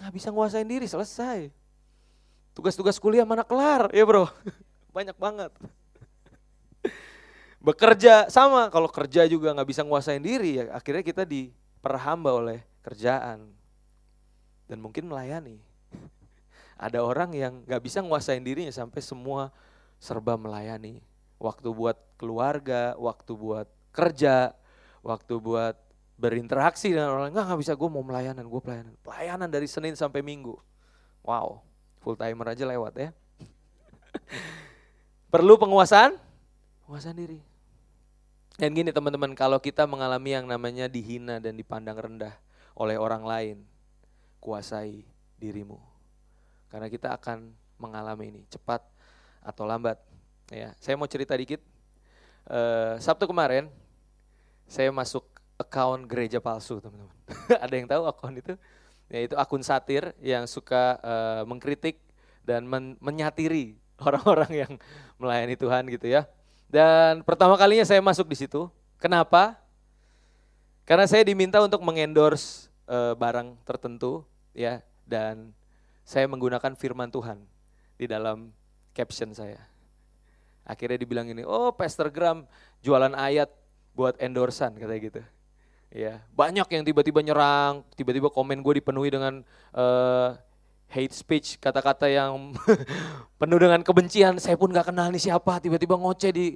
Nggak 0.00 0.12
bisa 0.12 0.28
nguasain 0.30 0.68
diri, 0.68 0.86
selesai. 0.86 1.50
Tugas-tugas 2.56 2.96
kuliah 2.96 3.28
mana 3.28 3.44
kelar, 3.44 3.92
ya 3.92 4.04
bro. 4.08 4.28
Banyak 4.96 5.16
banget. 5.18 5.52
Bekerja 7.60 8.30
sama, 8.30 8.70
kalau 8.70 8.86
kerja 8.86 9.26
juga 9.26 9.50
nggak 9.50 9.68
bisa 9.68 9.82
nguasain 9.82 10.22
diri, 10.22 10.62
ya 10.62 10.64
akhirnya 10.70 11.02
kita 11.02 11.26
diperhamba 11.86 12.34
oleh 12.34 12.58
kerjaan. 12.82 13.46
Dan 14.66 14.82
mungkin 14.82 15.06
melayani. 15.06 15.62
Ada 16.82 16.98
orang 17.06 17.30
yang 17.30 17.62
nggak 17.62 17.78
bisa 17.78 18.02
nguasain 18.02 18.42
dirinya 18.42 18.74
sampai 18.74 18.98
semua 18.98 19.54
serba 20.02 20.34
melayani. 20.34 20.98
Waktu 21.38 21.70
buat 21.70 21.94
keluarga, 22.18 22.98
waktu 22.98 23.38
buat 23.38 23.70
kerja, 23.94 24.50
waktu 25.06 25.38
buat 25.38 25.78
berinteraksi 26.18 26.90
dengan 26.90 27.14
orang 27.14 27.30
nggak 27.30 27.44
nggak 27.54 27.60
bisa 27.60 27.72
gue 27.76 27.88
mau 27.92 28.00
melayanan 28.00 28.48
gue 28.48 28.56
pelayanan 28.64 28.96
pelayanan 29.04 29.52
dari 29.52 29.68
Senin 29.68 29.92
sampai 29.92 30.24
Minggu 30.24 30.56
wow 31.20 31.60
full 32.00 32.16
timer 32.16 32.56
aja 32.56 32.64
lewat 32.64 32.96
ya 32.96 33.12
perlu 35.36 35.60
penguasaan 35.60 36.16
penguasaan 36.88 37.20
diri 37.20 37.36
dan 38.56 38.72
gini 38.72 38.90
teman-teman 38.92 39.36
kalau 39.36 39.60
kita 39.60 39.84
mengalami 39.84 40.36
yang 40.36 40.48
namanya 40.48 40.88
dihina 40.88 41.40
dan 41.40 41.56
dipandang 41.56 41.96
rendah 41.96 42.34
oleh 42.76 42.96
orang 42.96 43.24
lain 43.24 43.56
kuasai 44.40 45.04
dirimu 45.36 45.80
karena 46.72 46.88
kita 46.88 47.12
akan 47.16 47.52
mengalami 47.76 48.32
ini 48.32 48.42
cepat 48.48 48.80
atau 49.44 49.64
lambat 49.68 50.00
ya 50.48 50.72
saya 50.80 50.96
mau 50.96 51.08
cerita 51.08 51.36
dikit 51.36 51.60
uh, 52.48 52.96
Sabtu 52.96 53.28
kemarin 53.28 53.68
saya 54.66 54.90
masuk 54.90 55.36
account 55.56 56.04
gereja 56.06 56.38
palsu 56.38 56.78
teman-teman. 56.82 57.16
Ada 57.64 57.74
yang 57.74 57.88
tahu 57.88 58.02
akun 58.06 58.36
itu? 58.36 58.54
Yaitu 59.08 59.34
akun 59.38 59.62
satir 59.62 60.12
yang 60.20 60.44
suka 60.50 60.98
uh, 61.00 61.42
mengkritik 61.46 62.02
dan 62.42 62.66
men 62.66 62.98
menyatiri 62.98 63.78
orang-orang 64.06 64.52
yang 64.66 64.72
melayani 65.16 65.56
Tuhan 65.56 65.88
gitu 65.88 66.06
ya. 66.10 66.28
Dan 66.66 67.22
pertama 67.22 67.54
kalinya 67.54 67.86
saya 67.86 68.02
masuk 68.02 68.26
di 68.26 68.36
situ. 68.38 68.66
Kenapa? 68.98 69.54
Karena 70.86 71.06
saya 71.06 71.26
diminta 71.26 71.58
untuk 71.62 71.82
mengendorse 71.82 72.70
uh, 72.86 73.14
barang 73.18 73.58
tertentu 73.66 74.22
ya 74.54 74.82
dan 75.02 75.50
saya 76.06 76.30
menggunakan 76.30 76.78
firman 76.78 77.10
Tuhan 77.10 77.42
di 77.98 78.06
dalam 78.06 78.54
caption 78.94 79.34
saya. 79.34 79.58
Akhirnya 80.66 80.98
dibilang 80.98 81.26
ini, 81.30 81.42
"Oh, 81.46 81.74
Pastor 81.74 82.10
Gram 82.10 82.46
jualan 82.82 83.14
ayat 83.14 83.50
buat 83.94 84.18
endorsan," 84.18 84.78
katanya 84.78 85.02
gitu. 85.02 85.22
Ya, 85.90 86.22
banyak 86.34 86.66
yang 86.66 86.82
tiba-tiba 86.82 87.22
nyerang, 87.22 87.86
tiba-tiba 87.94 88.26
komen 88.30 88.58
gue 88.62 88.82
dipenuhi 88.82 89.10
dengan 89.10 89.46
uh, 89.70 90.34
hate 90.90 91.14
speech, 91.14 91.58
kata-kata 91.58 92.06
yang 92.06 92.54
penuh 93.40 93.58
dengan 93.58 93.82
kebencian. 93.82 94.38
Saya 94.38 94.54
pun 94.54 94.70
gak 94.70 94.90
kenal 94.90 95.10
nih 95.10 95.30
siapa, 95.30 95.58
tiba-tiba 95.58 95.98
ngoceh 95.98 96.32
di 96.32 96.46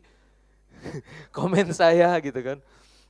komen 1.36 1.70
saya 1.74 2.16
gitu 2.22 2.40
kan. 2.40 2.58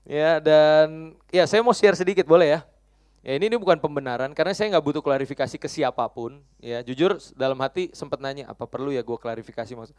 Ya 0.08 0.40
dan 0.40 1.14
ya 1.28 1.44
saya 1.44 1.60
mau 1.60 1.76
share 1.76 1.96
sedikit 1.96 2.24
boleh 2.26 2.58
ya. 2.58 2.60
Ya 3.20 3.36
ini, 3.36 3.52
ini 3.52 3.56
bukan 3.60 3.76
pembenaran 3.76 4.32
karena 4.32 4.56
saya 4.56 4.72
nggak 4.72 4.80
butuh 4.80 5.02
klarifikasi 5.04 5.60
ke 5.60 5.68
siapa 5.68 6.08
pun. 6.08 6.40
Ya 6.56 6.80
jujur 6.80 7.20
dalam 7.36 7.60
hati 7.60 7.92
sempat 7.92 8.16
nanya 8.16 8.48
apa 8.48 8.64
perlu 8.64 8.88
ya 8.96 9.04
gue 9.04 9.18
klarifikasi 9.20 9.76
maksud. 9.76 9.92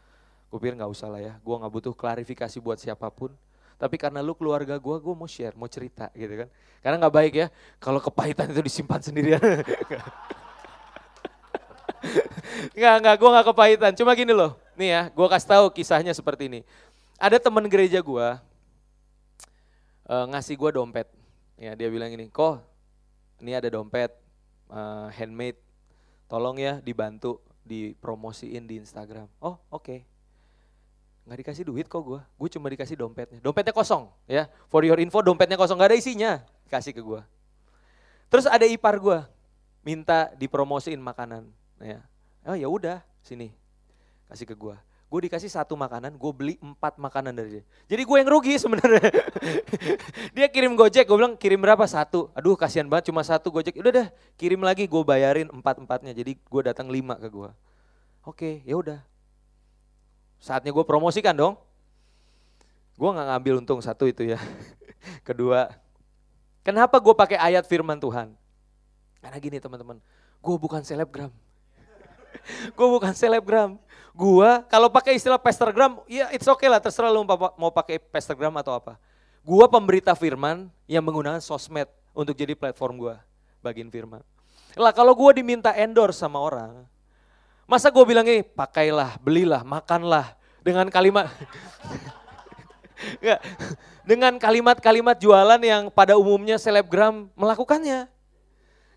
Gue 0.50 0.58
pikir 0.58 0.74
nggak 0.74 0.90
usah 0.90 1.06
lah 1.06 1.22
ya. 1.22 1.32
Gue 1.38 1.54
nggak 1.54 1.70
butuh 1.70 1.94
klarifikasi 1.94 2.58
buat 2.58 2.82
siapa 2.82 3.06
pun. 3.14 3.30
Tapi 3.78 3.94
karena 3.98 4.22
lu 4.22 4.34
keluarga 4.34 4.78
gue, 4.78 4.96
gue 4.98 5.14
mau 5.14 5.26
share, 5.30 5.54
mau 5.54 5.70
cerita 5.70 6.10
gitu 6.18 6.34
kan. 6.44 6.48
Karena 6.82 6.96
nggak 6.98 7.14
baik 7.14 7.32
ya 7.34 7.46
kalau 7.78 8.02
kepahitan 8.02 8.50
itu 8.50 8.62
disimpan 8.66 8.98
sendirian. 8.98 9.38
Enggak, 12.76 12.94
enggak, 13.00 13.14
gue 13.18 13.28
nggak 13.28 13.46
kepahitan. 13.52 13.92
Cuma 13.96 14.12
gini 14.16 14.32
loh, 14.34 14.56
nih 14.76 14.88
ya, 14.88 15.02
gue 15.10 15.26
kasih 15.28 15.48
tahu 15.48 15.64
kisahnya 15.72 16.12
seperti 16.12 16.48
ini. 16.48 16.60
Ada 17.16 17.38
teman 17.38 17.64
gereja 17.70 18.02
gue 18.02 18.28
uh, 20.08 20.24
ngasih 20.32 20.54
gue 20.58 20.70
dompet. 20.74 21.08
Ya, 21.60 21.78
dia 21.78 21.88
bilang 21.88 22.10
ini, 22.10 22.26
kok 22.32 22.60
ini 23.38 23.54
ada 23.54 23.70
dompet 23.70 24.10
uh, 24.70 25.08
handmade, 25.14 25.58
tolong 26.26 26.58
ya 26.58 26.82
dibantu 26.82 27.38
dipromosiin 27.62 28.66
di 28.66 28.82
Instagram. 28.82 29.30
Oh 29.38 29.54
oke, 29.70 29.86
okay. 29.86 29.98
nggak 31.30 31.38
dikasih 31.46 31.64
duit 31.66 31.86
kok 31.86 32.02
gue, 32.02 32.18
gue 32.18 32.48
cuma 32.58 32.66
dikasih 32.66 32.98
dompetnya. 32.98 33.38
Dompetnya 33.38 33.70
kosong 33.70 34.10
ya, 34.26 34.50
for 34.66 34.82
your 34.82 34.98
info 34.98 35.22
dompetnya 35.22 35.54
kosong, 35.54 35.78
nggak 35.78 35.94
ada 35.94 35.98
isinya, 35.98 36.32
kasih 36.66 36.90
ke 36.90 37.02
gue. 37.02 37.22
Terus 38.32 38.48
ada 38.48 38.64
ipar 38.66 38.98
gue, 38.98 39.18
minta 39.84 40.32
dipromosiin 40.34 40.98
makanan. 40.98 41.46
Ya. 41.82 42.02
Oh 42.42 42.58
ya 42.58 42.66
udah, 42.66 42.98
sini 43.22 43.54
kasih 44.32 44.48
ke 44.48 44.56
gue. 44.56 44.76
Gue 45.12 45.28
dikasih 45.28 45.52
satu 45.52 45.76
makanan, 45.76 46.16
gue 46.16 46.32
beli 46.32 46.54
empat 46.56 46.96
makanan 46.96 47.36
dari 47.36 47.60
dia. 47.60 47.64
Jadi 47.84 48.02
gue 48.08 48.16
yang 48.16 48.30
rugi 48.32 48.56
sebenarnya. 48.56 49.12
dia 50.36 50.48
kirim 50.48 50.72
gojek, 50.72 51.04
gue 51.04 51.16
bilang 51.20 51.36
kirim 51.36 51.60
berapa? 51.60 51.84
Satu. 51.84 52.32
Aduh 52.32 52.56
kasihan 52.56 52.88
banget 52.88 53.12
cuma 53.12 53.20
satu 53.20 53.52
gojek. 53.52 53.76
Udah 53.76 53.92
deh, 53.92 54.08
kirim 54.40 54.64
lagi 54.64 54.88
gue 54.88 55.02
bayarin 55.04 55.52
empat-empatnya. 55.52 56.16
Jadi 56.16 56.40
gue 56.40 56.62
datang 56.64 56.88
lima 56.88 57.20
ke 57.20 57.28
gue. 57.28 57.52
Oke, 58.24 58.64
ya 58.64 58.72
udah. 58.80 59.04
Saatnya 60.40 60.72
gue 60.72 60.84
promosikan 60.88 61.36
dong. 61.36 61.60
Gue 62.96 63.12
nggak 63.12 63.36
ngambil 63.36 63.54
untung 63.60 63.84
satu 63.84 64.08
itu 64.08 64.32
ya. 64.32 64.40
Kedua, 65.28 65.68
kenapa 66.64 66.96
gue 66.96 67.12
pakai 67.12 67.36
ayat 67.36 67.68
firman 67.68 68.00
Tuhan? 68.00 68.32
Karena 69.20 69.36
gini 69.36 69.60
teman-teman, 69.60 70.00
gue 70.40 70.56
bukan 70.56 70.80
selebgram. 70.80 71.28
gue 72.76 72.88
bukan 72.88 73.12
selebgram. 73.14 73.78
Gue 74.12 74.50
kalau 74.68 74.92
pakai 74.92 75.16
istilah 75.16 75.40
pestagram, 75.40 76.04
ya 76.04 76.28
it's 76.34 76.44
okay 76.48 76.68
lah 76.68 76.78
terserah 76.78 77.08
lu 77.08 77.24
mau 77.56 77.72
pakai 77.72 77.96
pestagram 77.96 78.52
atau 78.60 78.76
apa. 78.76 79.00
Gue 79.42 79.64
pemberita 79.66 80.12
firman 80.14 80.70
yang 80.86 81.02
menggunakan 81.02 81.40
sosmed 81.40 81.88
untuk 82.12 82.36
jadi 82.36 82.52
platform 82.52 83.00
gue 83.00 83.14
bagian 83.64 83.88
firman. 83.88 84.20
Lah 84.76 84.92
kalau 84.92 85.16
gue 85.16 85.40
diminta 85.40 85.72
endorse 85.72 86.20
sama 86.20 86.38
orang, 86.38 86.84
masa 87.64 87.88
gue 87.88 88.04
bilang 88.04 88.24
ini 88.28 88.44
pakailah, 88.44 89.16
belilah, 89.20 89.64
makanlah 89.64 90.36
dengan 90.62 90.86
kalimat 90.92 91.26
Enggak, 93.18 93.40
dengan 94.06 94.32
kalimat-kalimat 94.38 95.16
jualan 95.18 95.58
yang 95.58 95.90
pada 95.90 96.14
umumnya 96.14 96.54
selebgram 96.54 97.26
melakukannya. 97.34 98.06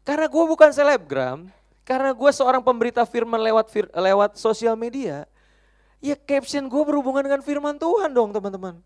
Karena 0.05 0.25
gue 0.29 0.43
bukan 0.45 0.69
selebgram, 0.69 1.49
karena 1.85 2.11
gue 2.11 2.31
seorang 2.33 2.65
pemberita 2.65 3.05
firman 3.05 3.37
lewat 3.37 3.69
fir, 3.69 3.85
lewat 3.93 4.41
sosial 4.41 4.73
media, 4.73 5.29
ya 6.01 6.17
caption 6.17 6.65
gue 6.65 6.81
berhubungan 6.81 7.21
dengan 7.21 7.41
firman 7.45 7.77
Tuhan 7.77 8.09
dong 8.09 8.33
teman-teman. 8.33 8.81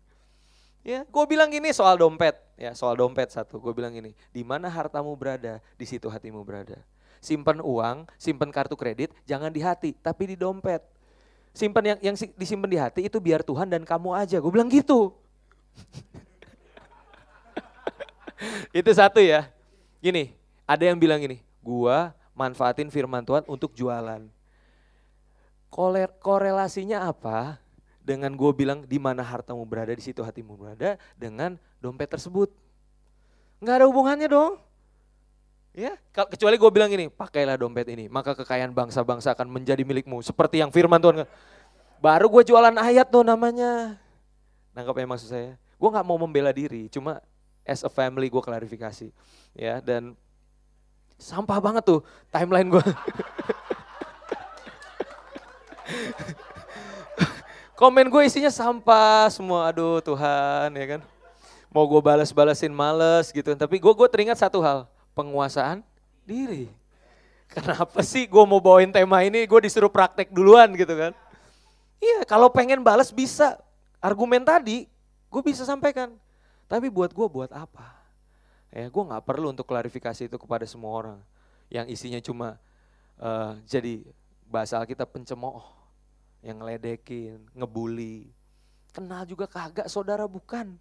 Ya, 0.84 1.04
gue 1.04 1.24
bilang 1.28 1.48
gini 1.48 1.72
soal 1.72 1.96
dompet, 1.96 2.36
ya 2.60 2.76
soal 2.76 2.96
dompet 3.00 3.32
satu, 3.32 3.56
gue 3.56 3.72
bilang 3.72 3.92
gini, 3.92 4.12
di 4.32 4.44
mana 4.44 4.68
hartamu 4.68 5.12
berada, 5.16 5.64
di 5.80 5.84
situ 5.88 6.12
hatimu 6.12 6.44
berada. 6.44 6.76
Simpan 7.20 7.60
uang, 7.60 8.08
simpan 8.16 8.48
kartu 8.52 8.76
kredit, 8.76 9.12
jangan 9.28 9.52
di 9.52 9.60
hati, 9.60 9.92
tapi 9.96 10.32
di 10.32 10.36
dompet. 10.36 10.80
Simpan 11.52 11.96
yang 11.96 12.12
yang 12.12 12.16
disimpan 12.36 12.70
di 12.70 12.78
hati 12.80 13.00
itu 13.08 13.18
biar 13.20 13.44
Tuhan 13.44 13.68
dan 13.68 13.82
kamu 13.84 14.16
aja. 14.16 14.40
Gue 14.40 14.52
bilang 14.52 14.72
gitu. 14.72 15.12
itu 18.80 18.90
satu 18.92 19.20
ya. 19.20 19.52
Gini, 20.00 20.32
ada 20.64 20.80
yang 20.80 20.96
bilang 20.96 21.20
gini, 21.20 21.44
gua 21.60 22.16
manfaatin 22.40 22.88
firman 22.88 23.20
Tuhan 23.20 23.44
untuk 23.44 23.76
jualan. 23.76 24.24
Korelasinya 26.24 27.04
apa 27.04 27.60
dengan 28.00 28.32
gue 28.32 28.50
bilang 28.56 28.88
di 28.88 28.96
mana 28.96 29.20
hartamu 29.20 29.62
berada, 29.68 29.92
di 29.92 30.00
situ 30.00 30.24
hatimu 30.24 30.56
berada 30.56 30.96
dengan 31.20 31.60
dompet 31.84 32.08
tersebut? 32.08 32.48
Nggak 33.60 33.76
ada 33.76 33.86
hubungannya 33.86 34.28
dong. 34.32 34.56
Ya, 35.70 35.94
kecuali 36.10 36.58
gue 36.58 36.70
bilang 36.74 36.90
ini, 36.90 37.06
pakailah 37.06 37.54
dompet 37.54 37.86
ini, 37.92 38.10
maka 38.10 38.34
kekayaan 38.34 38.74
bangsa-bangsa 38.74 39.38
akan 39.38 39.46
menjadi 39.46 39.86
milikmu. 39.86 40.18
Seperti 40.18 40.58
yang 40.58 40.74
firman 40.74 40.98
Tuhan. 40.98 41.22
Baru 42.02 42.26
gue 42.26 42.42
jualan 42.50 42.74
ayat 42.74 43.06
tuh 43.06 43.22
namanya. 43.22 44.00
Nangkap 44.74 44.98
ya 44.98 45.06
maksud 45.06 45.28
saya? 45.30 45.54
Gue 45.78 45.88
nggak 45.92 46.02
mau 46.02 46.18
membela 46.18 46.50
diri, 46.50 46.90
cuma 46.90 47.22
as 47.62 47.86
a 47.86 47.90
family 47.92 48.26
gue 48.26 48.42
klarifikasi. 48.42 49.14
Ya, 49.54 49.78
dan 49.78 50.18
Sampah 51.20 51.60
banget 51.60 51.84
tuh 51.84 52.00
timeline 52.32 52.72
gue. 52.72 52.86
Komen 57.76 58.08
gue 58.08 58.24
isinya 58.24 58.48
sampah 58.48 59.28
semua, 59.28 59.68
aduh 59.68 60.00
Tuhan 60.00 60.72
ya 60.72 60.96
kan. 60.96 61.00
Mau 61.68 61.84
gue 61.84 62.00
balas-balasin 62.00 62.72
males 62.72 63.28
gitu. 63.28 63.52
Tapi 63.52 63.76
gue 63.76 63.92
gue 63.92 64.08
teringat 64.08 64.40
satu 64.40 64.64
hal, 64.64 64.88
penguasaan 65.12 65.84
diri. 66.24 66.72
Kenapa 67.52 68.00
sih 68.00 68.24
gue 68.24 68.44
mau 68.48 68.56
bawain 68.62 68.88
tema 68.88 69.20
ini, 69.20 69.44
gue 69.44 69.60
disuruh 69.60 69.92
praktek 69.92 70.32
duluan 70.32 70.72
gitu 70.72 70.96
kan. 70.96 71.12
Iya 72.00 72.24
kalau 72.24 72.48
pengen 72.48 72.80
balas 72.80 73.12
bisa, 73.12 73.60
argumen 74.00 74.40
tadi 74.40 74.88
gue 75.28 75.42
bisa 75.44 75.68
sampaikan. 75.68 76.16
Tapi 76.64 76.88
buat 76.88 77.12
gue 77.12 77.26
buat 77.28 77.52
apa? 77.52 77.99
Ya, 78.70 78.86
gue 78.86 79.02
nggak 79.02 79.26
perlu 79.26 79.50
untuk 79.50 79.66
klarifikasi 79.66 80.30
itu 80.30 80.36
kepada 80.38 80.62
semua 80.62 80.94
orang 80.94 81.18
yang 81.70 81.86
isinya 81.90 82.22
cuma 82.22 82.58
uh, 83.18 83.58
jadi 83.66 84.02
bahasa 84.50 84.78
Alkitab 84.78 85.10
pencemooh, 85.10 85.62
yang 86.42 86.58
ngeledekin, 86.58 87.38
ngebully. 87.54 88.30
Kenal 88.90 89.22
juga 89.28 89.46
kagak 89.46 89.86
saudara 89.86 90.26
bukan. 90.26 90.74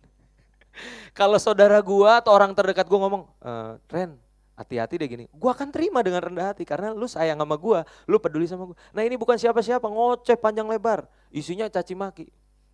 Kalau 1.17 1.38
saudara 1.38 1.78
gua 1.84 2.17
atau 2.23 2.34
orang 2.34 2.56
terdekat 2.58 2.89
gua 2.89 3.06
ngomong, 3.06 3.23
e, 3.38 3.52
Ren, 3.93 4.17
hati-hati 4.58 4.97
deh 4.97 5.10
gini. 5.10 5.25
Gua 5.30 5.54
akan 5.54 5.69
terima 5.69 6.02
dengan 6.02 6.25
rendah 6.25 6.49
hati 6.49 6.65
karena 6.65 6.89
lu 6.95 7.06
sayang 7.06 7.38
sama 7.38 7.54
gua, 7.54 7.86
lu 8.10 8.17
peduli 8.17 8.49
sama 8.49 8.73
gua. 8.73 8.78
Nah 8.95 9.06
ini 9.06 9.13
bukan 9.13 9.38
siapa-siapa, 9.38 9.86
ngoceh 9.86 10.38
panjang 10.39 10.65
lebar, 10.65 11.06
isinya 11.30 11.69
caci 11.69 11.93
maki. 11.93 12.28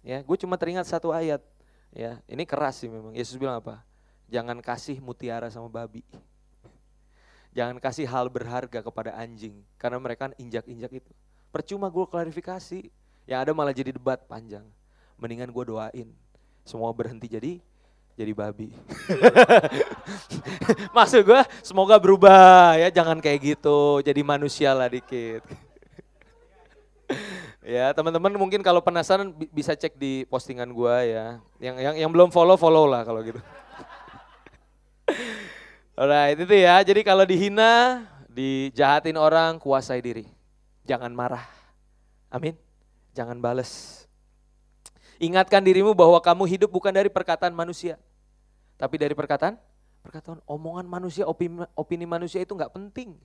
Ya, 0.05 0.21
gue 0.21 0.37
cuma 0.37 0.53
teringat 0.53 0.85
satu 0.85 1.09
ayat. 1.09 1.41
Ya, 1.89 2.21
ini 2.29 2.45
keras 2.45 2.77
sih 2.77 2.85
memang. 2.85 3.17
Yesus 3.17 3.41
bilang 3.41 3.57
apa? 3.57 3.81
Jangan 4.25 4.57
kasih 4.61 4.97
mutiara 5.01 5.47
sama 5.53 5.69
babi. 5.69 6.01
Jangan 7.55 7.79
kasih 7.79 8.03
hal 8.09 8.27
berharga 8.27 8.83
kepada 8.83 9.15
anjing. 9.15 9.63
Karena 9.79 9.95
mereka 10.01 10.27
kan 10.27 10.33
injak-injak 10.35 10.91
itu. 10.91 11.11
Percuma 11.55 11.87
gue 11.87 12.03
klarifikasi. 12.03 12.91
Yang 13.25 13.39
ada 13.39 13.51
malah 13.55 13.71
jadi 13.71 13.95
debat 13.95 14.19
panjang. 14.27 14.67
Mendingan 15.15 15.49
gue 15.53 15.63
doain. 15.63 16.09
Semua 16.67 16.91
berhenti 16.91 17.31
jadi 17.31 17.63
jadi 18.15 18.31
babi. 18.31 18.71
Maksud 20.95 21.21
gue 21.27 21.41
semoga 21.63 21.95
berubah 21.99 22.75
ya. 22.79 22.91
Jangan 22.91 23.23
kayak 23.23 23.55
gitu. 23.55 24.03
Jadi 24.03 24.19
manusia 24.23 24.75
lah 24.75 24.91
dikit. 24.91 25.43
ya 27.75 27.91
teman-teman 27.95 28.35
mungkin 28.35 28.63
kalau 28.63 28.81
penasaran 28.81 29.31
bisa 29.51 29.75
cek 29.75 29.95
di 29.95 30.23
postingan 30.27 30.71
gue 30.71 30.95
ya. 31.11 31.39
Yang 31.59 31.75
yang 31.79 31.95
yang 32.07 32.11
belum 32.11 32.31
follow 32.31 32.59
follow 32.59 32.87
lah 32.87 33.03
kalau 33.07 33.23
gitu. 33.23 33.39
Alright, 35.95 36.35
itu 36.35 36.55
ya. 36.59 36.83
Jadi 36.83 37.07
kalau 37.07 37.23
dihina, 37.23 38.03
dijahatin 38.27 39.15
orang, 39.15 39.55
kuasai 39.55 40.03
diri. 40.03 40.27
Jangan 40.83 41.15
marah. 41.15 41.47
Amin. 42.27 42.59
Jangan 43.15 43.39
bales. 43.39 44.03
Ingatkan 45.15 45.63
dirimu 45.63 45.95
bahwa 45.95 46.19
kamu 46.19 46.43
hidup 46.43 46.67
bukan 46.67 46.91
dari 46.91 47.07
perkataan 47.07 47.55
manusia, 47.55 47.95
tapi 48.75 48.99
dari 48.99 49.15
perkataan 49.15 49.55
perkataan 50.03 50.43
omongan 50.43 50.83
manusia, 50.83 51.23
opini, 51.23 51.63
opini 51.73 52.03
manusia 52.03 52.43
itu 52.43 52.51
nggak 52.51 52.75
penting. 52.75 53.15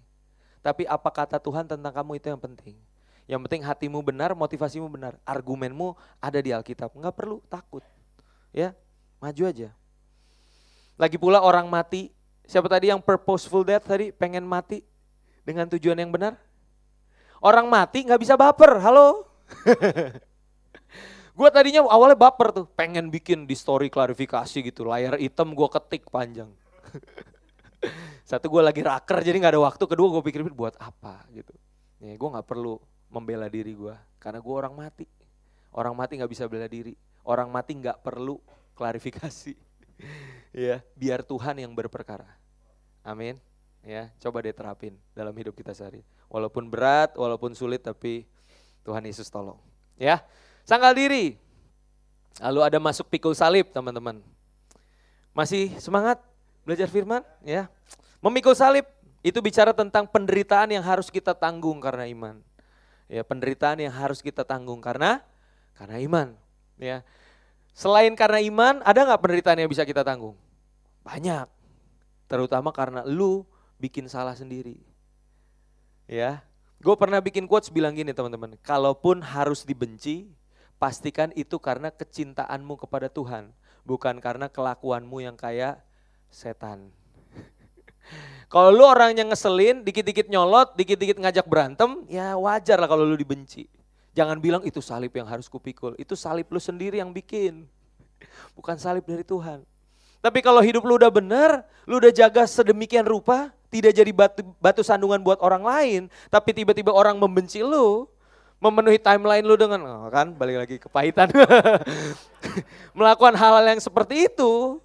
Tapi 0.62 0.86
apa 0.86 1.10
kata 1.10 1.42
Tuhan 1.42 1.66
tentang 1.66 1.90
kamu 1.90 2.22
itu 2.22 2.30
yang 2.30 2.38
penting. 2.38 2.78
Yang 3.26 3.40
penting 3.46 3.62
hatimu 3.66 3.98
benar, 4.06 4.30
motivasimu 4.38 4.86
benar, 4.86 5.18
argumenmu 5.26 5.98
ada 6.22 6.38
di 6.38 6.54
Alkitab. 6.54 6.94
Nggak 6.94 7.14
perlu 7.18 7.42
takut, 7.50 7.82
ya 8.54 8.70
maju 9.18 9.42
aja. 9.50 9.74
Lagi 10.94 11.18
pula 11.18 11.42
orang 11.42 11.66
mati, 11.66 12.14
siapa 12.50 12.66
tadi 12.66 12.90
yang 12.90 12.98
purposeful 12.98 13.62
death 13.62 13.86
tadi 13.86 14.10
pengen 14.10 14.42
mati 14.42 14.82
dengan 15.46 15.70
tujuan 15.70 15.94
yang 15.94 16.10
benar? 16.10 16.34
Orang 17.38 17.70
mati 17.70 18.02
nggak 18.02 18.18
bisa 18.18 18.34
baper, 18.34 18.82
halo. 18.82 19.30
gue 21.38 21.48
tadinya 21.54 21.86
awalnya 21.86 22.18
baper 22.18 22.50
tuh, 22.50 22.66
pengen 22.74 23.06
bikin 23.06 23.46
di 23.46 23.54
story 23.54 23.86
klarifikasi 23.86 24.66
gitu, 24.66 24.82
layar 24.82 25.14
hitam 25.22 25.54
gue 25.54 25.68
ketik 25.70 26.10
panjang. 26.10 26.50
Satu 28.28 28.50
gue 28.50 28.62
lagi 28.66 28.82
raker 28.82 29.22
jadi 29.22 29.38
nggak 29.38 29.54
ada 29.54 29.62
waktu, 29.62 29.86
kedua 29.86 30.10
gue 30.18 30.22
pikir 30.26 30.42
buat 30.50 30.74
apa 30.82 31.22
gitu. 31.30 31.54
Ya, 32.02 32.18
gue 32.18 32.28
nggak 32.34 32.44
perlu 32.50 32.82
membela 33.08 33.46
diri 33.46 33.78
gue, 33.78 33.94
karena 34.18 34.42
gue 34.42 34.54
orang 34.58 34.74
mati. 34.74 35.06
Orang 35.70 35.94
mati 35.94 36.18
nggak 36.18 36.32
bisa 36.34 36.50
bela 36.50 36.66
diri, 36.66 36.98
orang 37.22 37.46
mati 37.46 37.78
nggak 37.78 38.02
perlu 38.02 38.42
klarifikasi. 38.74 39.54
ya, 40.66 40.82
biar 40.98 41.22
Tuhan 41.24 41.62
yang 41.62 41.72
berperkara. 41.72 42.39
Amin. 43.04 43.40
Ya, 43.80 44.12
coba 44.20 44.44
deh 44.44 44.52
terapin 44.52 44.92
dalam 45.16 45.32
hidup 45.32 45.56
kita 45.56 45.72
sehari. 45.72 46.04
Walaupun 46.28 46.68
berat, 46.68 47.16
walaupun 47.16 47.56
sulit, 47.56 47.80
tapi 47.80 48.28
Tuhan 48.84 49.00
Yesus 49.08 49.32
tolong. 49.32 49.56
Ya, 49.96 50.20
sangkal 50.68 50.92
diri. 50.92 51.40
Lalu 52.40 52.60
ada 52.60 52.78
masuk 52.78 53.08
pikul 53.08 53.32
salib 53.32 53.72
teman-teman. 53.72 54.20
Masih 55.32 55.72
semangat 55.80 56.20
belajar 56.64 56.88
firman? 56.92 57.24
Ya, 57.40 57.72
memikul 58.20 58.52
salib 58.52 58.84
itu 59.20 59.36
bicara 59.40 59.72
tentang 59.72 60.08
penderitaan 60.08 60.72
yang 60.72 60.84
harus 60.84 61.08
kita 61.08 61.32
tanggung 61.32 61.80
karena 61.80 62.04
iman. 62.08 62.40
Ya, 63.10 63.24
penderitaan 63.24 63.80
yang 63.80 63.92
harus 63.92 64.20
kita 64.20 64.44
tanggung 64.44 64.78
karena 64.80 65.24
karena 65.76 65.96
iman. 66.04 66.28
Ya, 66.80 67.04
selain 67.72 68.12
karena 68.12 68.40
iman, 68.44 68.84
ada 68.84 69.08
nggak 69.08 69.20
penderitaan 69.20 69.58
yang 69.60 69.68
bisa 69.72 69.84
kita 69.88 70.04
tanggung? 70.04 70.36
Banyak. 71.04 71.59
Terutama 72.30 72.70
karena 72.70 73.02
lu 73.02 73.42
bikin 73.82 74.06
salah 74.06 74.38
sendiri. 74.38 74.78
Ya, 76.06 76.46
gue 76.78 76.94
pernah 76.94 77.18
bikin 77.18 77.50
quotes 77.50 77.74
bilang 77.74 77.98
gini 77.98 78.14
teman-teman, 78.14 78.54
kalaupun 78.62 79.18
harus 79.18 79.66
dibenci, 79.66 80.30
pastikan 80.78 81.34
itu 81.34 81.58
karena 81.58 81.90
kecintaanmu 81.90 82.78
kepada 82.86 83.10
Tuhan, 83.10 83.50
bukan 83.82 84.22
karena 84.22 84.46
kelakuanmu 84.46 85.22
yang 85.22 85.34
kayak 85.34 85.82
setan. 86.30 86.90
kalau 88.52 88.74
lu 88.74 88.82
orang 88.86 89.14
yang 89.14 89.30
ngeselin, 89.30 89.82
dikit-dikit 89.86 90.26
nyolot, 90.30 90.74
dikit-dikit 90.74 91.18
ngajak 91.18 91.46
berantem, 91.46 92.06
ya 92.10 92.34
wajar 92.38 92.78
lah 92.78 92.90
kalau 92.90 93.06
lu 93.06 93.14
dibenci. 93.14 93.70
Jangan 94.14 94.42
bilang 94.42 94.62
itu 94.66 94.82
salib 94.82 95.14
yang 95.14 95.30
harus 95.30 95.46
kupikul, 95.46 95.94
itu 95.94 96.18
salib 96.18 96.50
lu 96.50 96.58
sendiri 96.58 96.98
yang 96.98 97.14
bikin. 97.14 97.70
Bukan 98.58 98.74
salib 98.82 99.06
dari 99.06 99.22
Tuhan. 99.22 99.62
Tapi 100.20 100.44
kalau 100.44 100.60
hidup 100.60 100.84
lu 100.84 101.00
udah 101.00 101.08
benar, 101.08 101.64
lu 101.88 101.96
udah 101.96 102.12
jaga 102.12 102.44
sedemikian 102.44 103.08
rupa, 103.08 103.48
tidak 103.72 103.96
jadi 103.96 104.12
batu, 104.12 104.44
batu 104.60 104.84
sandungan 104.84 105.16
buat 105.24 105.40
orang 105.40 105.64
lain, 105.64 106.02
tapi 106.28 106.52
tiba-tiba 106.52 106.92
orang 106.92 107.16
membenci 107.16 107.64
lu, 107.64 108.04
memenuhi 108.60 109.00
timeline 109.00 109.40
lu 109.40 109.56
dengan, 109.56 109.80
oh 109.88 110.12
kan 110.12 110.36
balik 110.36 110.60
lagi 110.60 110.76
kepahitan. 110.76 111.32
Melakukan 112.98 113.32
hal-hal 113.32 113.64
yang 113.64 113.80
seperti 113.80 114.28
itu, 114.28 114.76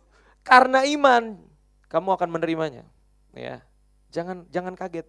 karena 0.47 0.87
iman, 0.87 1.35
kamu 1.91 2.09
akan 2.15 2.29
menerimanya. 2.31 2.87
Ya, 3.35 3.59
jangan 4.15 4.47
jangan 4.47 4.71
kaget, 4.79 5.03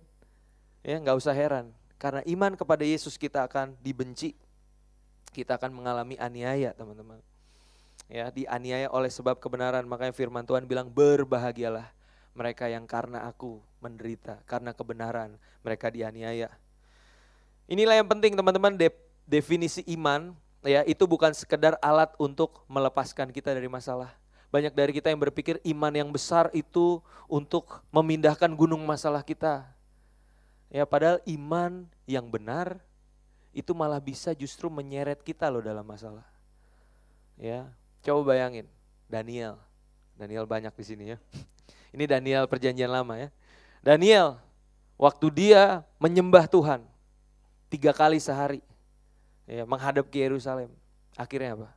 ya 0.82 0.98
nggak 0.98 1.22
usah 1.22 1.30
heran, 1.30 1.70
karena 2.02 2.26
iman 2.26 2.58
kepada 2.58 2.82
Yesus 2.82 3.14
kita 3.14 3.46
akan 3.46 3.78
dibenci, 3.78 4.34
kita 5.30 5.54
akan 5.54 5.70
mengalami 5.70 6.18
aniaya 6.18 6.74
teman-teman 6.74 7.22
ya 8.06 8.30
dianiaya 8.30 8.90
oleh 8.90 9.10
sebab 9.10 9.38
kebenaran. 9.38 9.86
Makanya 9.86 10.14
firman 10.14 10.46
Tuhan 10.46 10.66
bilang 10.66 10.90
berbahagialah 10.90 11.90
mereka 12.36 12.68
yang 12.68 12.84
karena 12.84 13.24
aku 13.26 13.58
menderita 13.80 14.42
karena 14.44 14.76
kebenaran 14.76 15.34
mereka 15.64 15.88
dianiaya. 15.88 16.52
Inilah 17.66 17.98
yang 17.98 18.08
penting 18.08 18.38
teman-teman 18.38 18.78
de 18.78 18.92
definisi 19.26 19.82
iman 19.98 20.30
ya 20.62 20.86
itu 20.86 21.02
bukan 21.02 21.34
sekedar 21.34 21.74
alat 21.82 22.14
untuk 22.20 22.62
melepaskan 22.70 23.34
kita 23.34 23.50
dari 23.50 23.66
masalah. 23.66 24.14
Banyak 24.54 24.70
dari 24.70 24.94
kita 24.94 25.10
yang 25.10 25.18
berpikir 25.18 25.58
iman 25.74 25.90
yang 25.90 26.08
besar 26.14 26.48
itu 26.54 27.02
untuk 27.26 27.82
memindahkan 27.90 28.54
gunung 28.54 28.86
masalah 28.86 29.26
kita. 29.26 29.66
Ya 30.70 30.86
padahal 30.86 31.18
iman 31.26 31.90
yang 32.06 32.30
benar 32.30 32.78
itu 33.50 33.74
malah 33.74 33.98
bisa 33.98 34.30
justru 34.36 34.70
menyeret 34.70 35.18
kita 35.26 35.50
loh 35.50 35.64
dalam 35.64 35.82
masalah. 35.82 36.26
Ya 37.34 37.66
Coba 38.04 38.34
bayangin, 38.34 38.66
Daniel. 39.06 39.60
Daniel 40.16 40.48
banyak 40.48 40.72
di 40.72 40.84
sini 40.84 41.04
ya. 41.14 41.18
Ini 41.94 42.04
Daniel 42.08 42.48
perjanjian 42.48 42.90
lama 42.90 43.16
ya. 43.20 43.28
Daniel, 43.84 44.40
waktu 44.98 45.30
dia 45.30 45.84
menyembah 46.00 46.48
Tuhan, 46.48 46.82
tiga 47.70 47.92
kali 47.92 48.18
sehari, 48.18 48.64
ya, 49.46 49.62
menghadap 49.68 50.08
ke 50.10 50.20
Yerusalem. 50.20 50.72
Akhirnya 51.14 51.56
apa? 51.56 51.68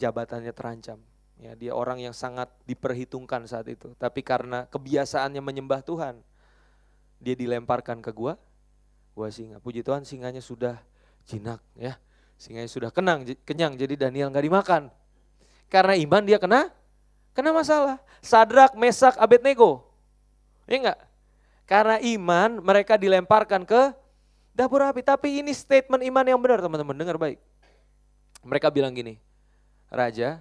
Jabatannya 0.00 0.50
terancam. 0.50 0.98
Ya, 1.38 1.52
dia 1.58 1.74
orang 1.74 1.98
yang 1.98 2.14
sangat 2.14 2.46
diperhitungkan 2.64 3.42
saat 3.50 3.66
itu. 3.66 3.92
Tapi 3.98 4.22
karena 4.22 4.70
kebiasaannya 4.70 5.42
menyembah 5.42 5.82
Tuhan, 5.82 6.22
dia 7.18 7.34
dilemparkan 7.34 7.98
ke 8.00 8.14
gua, 8.14 8.38
gua 9.18 9.28
singa. 9.34 9.58
Puji 9.58 9.82
Tuhan 9.82 10.06
singanya 10.06 10.40
sudah 10.40 10.78
jinak 11.26 11.58
ya. 11.74 11.98
Singanya 12.38 12.70
sudah 12.70 12.90
kenang, 12.90 13.22
kenyang, 13.46 13.78
jadi 13.78 14.08
Daniel 14.08 14.30
nggak 14.30 14.46
dimakan. 14.46 14.82
Karena 15.72 15.94
iman 15.98 16.22
dia 16.22 16.38
kena 16.38 16.70
kena 17.34 17.50
masalah. 17.50 17.98
Sadrak, 18.24 18.72
Mesak, 18.78 19.20
Abednego. 19.20 19.84
Ya 20.64 20.80
enggak? 20.80 21.00
Karena 21.68 21.96
iman 22.00 22.60
mereka 22.60 22.96
dilemparkan 22.96 23.68
ke 23.68 23.92
dapur 24.56 24.80
api. 24.80 25.04
Tapi 25.04 25.44
ini 25.44 25.52
statement 25.52 26.00
iman 26.08 26.24
yang 26.24 26.40
benar 26.40 26.62
teman-teman, 26.64 26.96
dengar 26.96 27.18
baik. 27.20 27.36
Mereka 28.44 28.68
bilang 28.72 28.92
gini, 28.92 29.16
Raja, 29.88 30.40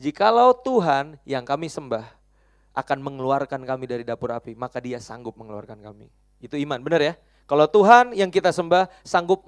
jikalau 0.00 0.56
Tuhan 0.56 1.20
yang 1.28 1.44
kami 1.44 1.68
sembah 1.68 2.04
akan 2.72 2.98
mengeluarkan 3.04 3.60
kami 3.68 3.84
dari 3.84 4.04
dapur 4.04 4.32
api, 4.32 4.56
maka 4.56 4.80
dia 4.80 4.96
sanggup 4.96 5.36
mengeluarkan 5.36 5.76
kami. 5.80 6.08
Itu 6.40 6.56
iman, 6.56 6.80
benar 6.80 7.00
ya? 7.04 7.14
Kalau 7.44 7.68
Tuhan 7.68 8.16
yang 8.16 8.32
kita 8.32 8.48
sembah 8.48 8.88
sanggup 9.04 9.44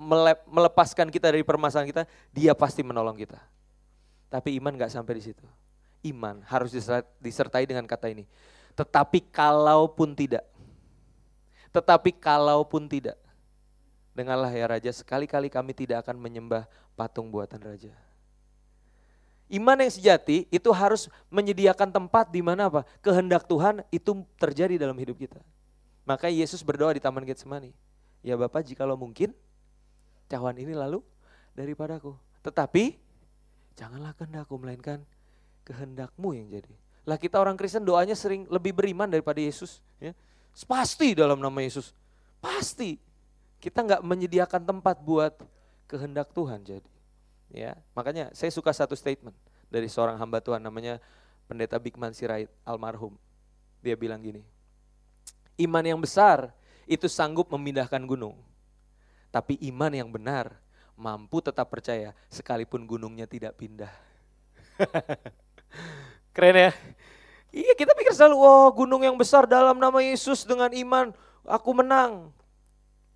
melepaskan 0.52 1.08
kita 1.08 1.32
dari 1.32 1.40
permasalahan 1.40 1.88
kita, 1.88 2.02
dia 2.36 2.52
pasti 2.52 2.84
menolong 2.84 3.16
kita. 3.16 3.40
Tapi 4.34 4.58
iman 4.58 4.74
gak 4.74 4.90
sampai 4.90 5.22
di 5.22 5.30
situ. 5.30 5.46
Iman 6.02 6.42
harus 6.50 6.74
disertai 7.22 7.70
dengan 7.70 7.86
kata 7.86 8.10
ini. 8.10 8.26
Tetapi 8.74 9.30
kalaupun 9.30 10.10
tidak. 10.18 10.42
Tetapi 11.70 12.18
kalaupun 12.18 12.90
tidak. 12.90 13.14
Dengarlah 14.10 14.50
ya 14.50 14.66
Raja, 14.66 14.90
sekali-kali 14.90 15.46
kami 15.46 15.70
tidak 15.70 16.02
akan 16.02 16.18
menyembah 16.18 16.66
patung 16.98 17.30
buatan 17.30 17.62
Raja. 17.62 17.94
Iman 19.46 19.78
yang 19.78 19.92
sejati 19.94 20.50
itu 20.50 20.70
harus 20.74 21.06
menyediakan 21.30 21.94
tempat 21.94 22.26
di 22.34 22.42
mana 22.42 22.66
apa? 22.66 22.82
Kehendak 22.98 23.46
Tuhan 23.46 23.86
itu 23.94 24.26
terjadi 24.34 24.82
dalam 24.82 24.98
hidup 24.98 25.14
kita. 25.14 25.38
Maka 26.02 26.26
Yesus 26.26 26.66
berdoa 26.66 26.90
di 26.90 26.98
Taman 26.98 27.22
Getsemani. 27.22 27.70
Ya 28.18 28.34
Bapak 28.34 28.66
jikalau 28.66 28.98
mungkin 28.98 29.30
cawan 30.26 30.58
ini 30.58 30.74
lalu 30.74 31.04
daripadaku. 31.54 32.18
Tetapi 32.42 32.98
Janganlah 33.74 34.14
kehendakku 34.14 34.54
melainkan 34.58 35.02
kehendakmu 35.66 36.36
yang 36.36 36.46
jadi. 36.48 36.74
Lah 37.04 37.20
kita 37.20 37.36
orang 37.36 37.58
Kristen 37.58 37.84
doanya 37.84 38.16
sering 38.16 38.48
lebih 38.48 38.72
beriman 38.72 39.10
daripada 39.10 39.40
Yesus. 39.40 39.84
Ya. 40.00 40.16
Pasti 40.64 41.12
dalam 41.12 41.42
nama 41.42 41.58
Yesus. 41.60 41.92
Pasti. 42.38 42.96
Kita 43.58 43.80
nggak 43.80 44.02
menyediakan 44.04 44.62
tempat 44.64 45.00
buat 45.00 45.34
kehendak 45.88 46.32
Tuhan 46.32 46.60
jadi. 46.64 46.90
Ya, 47.54 47.78
makanya 47.94 48.34
saya 48.34 48.50
suka 48.50 48.74
satu 48.74 48.98
statement 48.98 49.36
dari 49.70 49.86
seorang 49.86 50.18
hamba 50.18 50.42
Tuhan 50.42 50.58
namanya 50.58 50.98
Pendeta 51.46 51.78
Bigman 51.78 52.10
Sirait 52.10 52.50
almarhum. 52.66 53.14
Dia 53.84 53.94
bilang 53.94 54.18
gini, 54.18 54.42
iman 55.60 55.84
yang 55.84 56.00
besar 56.00 56.50
itu 56.88 57.06
sanggup 57.06 57.52
memindahkan 57.52 58.00
gunung. 58.04 58.34
Tapi 59.30 59.60
iman 59.70 59.92
yang 59.92 60.08
benar 60.08 60.56
mampu 60.94 61.42
tetap 61.42 61.70
percaya 61.70 62.14
sekalipun 62.30 62.86
gunungnya 62.86 63.26
tidak 63.26 63.58
pindah. 63.58 63.90
Keren 66.34 66.70
ya? 66.70 66.72
Iya 67.54 67.72
kita 67.78 67.94
pikir 67.94 68.10
selalu, 68.10 68.36
wah 68.42 68.70
gunung 68.74 69.06
yang 69.06 69.14
besar 69.14 69.46
dalam 69.46 69.78
nama 69.78 70.02
Yesus 70.02 70.42
dengan 70.42 70.74
iman, 70.74 71.14
aku 71.46 71.70
menang. 71.70 72.34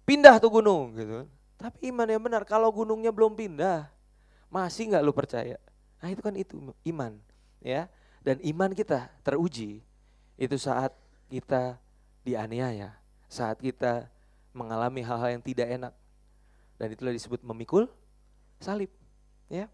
Pindah 0.07 0.39
tuh 0.39 0.63
gunung 0.63 0.95
gitu. 0.95 1.27
Tapi 1.59 1.91
iman 1.91 2.07
yang 2.07 2.23
benar, 2.23 2.47
kalau 2.47 2.71
gunungnya 2.71 3.11
belum 3.11 3.35
pindah, 3.35 3.91
masih 4.47 4.95
nggak 4.95 5.03
lu 5.03 5.11
percaya? 5.11 5.59
Nah 5.99 6.09
itu 6.15 6.23
kan 6.23 6.35
itu 6.39 6.55
iman, 6.87 7.19
ya. 7.59 7.91
Dan 8.23 8.39
iman 8.47 8.71
kita 8.71 9.11
teruji 9.27 9.83
itu 10.39 10.57
saat 10.57 10.95
kita 11.27 11.75
dianiaya, 12.23 12.95
saat 13.27 13.59
kita 13.59 14.07
mengalami 14.55 15.03
hal-hal 15.03 15.35
yang 15.35 15.43
tidak 15.43 15.67
enak. 15.67 15.93
Dan 16.79 16.95
itulah 16.95 17.11
disebut 17.11 17.43
memikul 17.43 17.91
salib, 18.63 18.91
ya. 19.51 19.67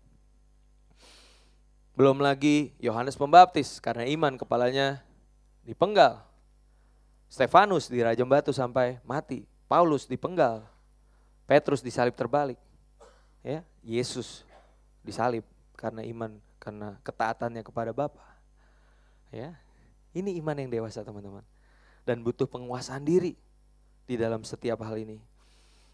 Belum 1.95 2.19
lagi 2.19 2.75
Yohanes 2.83 3.14
Pembaptis 3.14 3.79
karena 3.79 4.03
iman 4.09 4.35
kepalanya 4.35 4.99
dipenggal. 5.62 6.25
Stefanus 7.31 7.87
dirajam 7.87 8.27
batu 8.27 8.51
sampai 8.51 8.99
mati. 9.07 9.47
Paulus 9.71 10.09
dipenggal. 10.09 10.67
Petrus 11.47 11.85
disalib 11.85 12.17
terbalik. 12.17 12.59
Ya, 13.45 13.61
Yesus 13.85 14.43
disalib 15.05 15.45
karena 15.77 16.01
iman, 16.09 16.40
karena 16.57 16.97
ketaatannya 17.05 17.61
kepada 17.61 17.93
Bapa. 17.93 18.25
Ya. 19.29 19.53
Ini 20.17 20.40
iman 20.40 20.57
yang 20.57 20.71
dewasa, 20.73 21.05
teman-teman. 21.05 21.45
Dan 22.09 22.25
butuh 22.25 22.49
penguasaan 22.49 23.05
diri 23.05 23.37
di 24.09 24.14
dalam 24.17 24.40
setiap 24.47 24.81
hal 24.87 24.97
ini. 24.97 25.21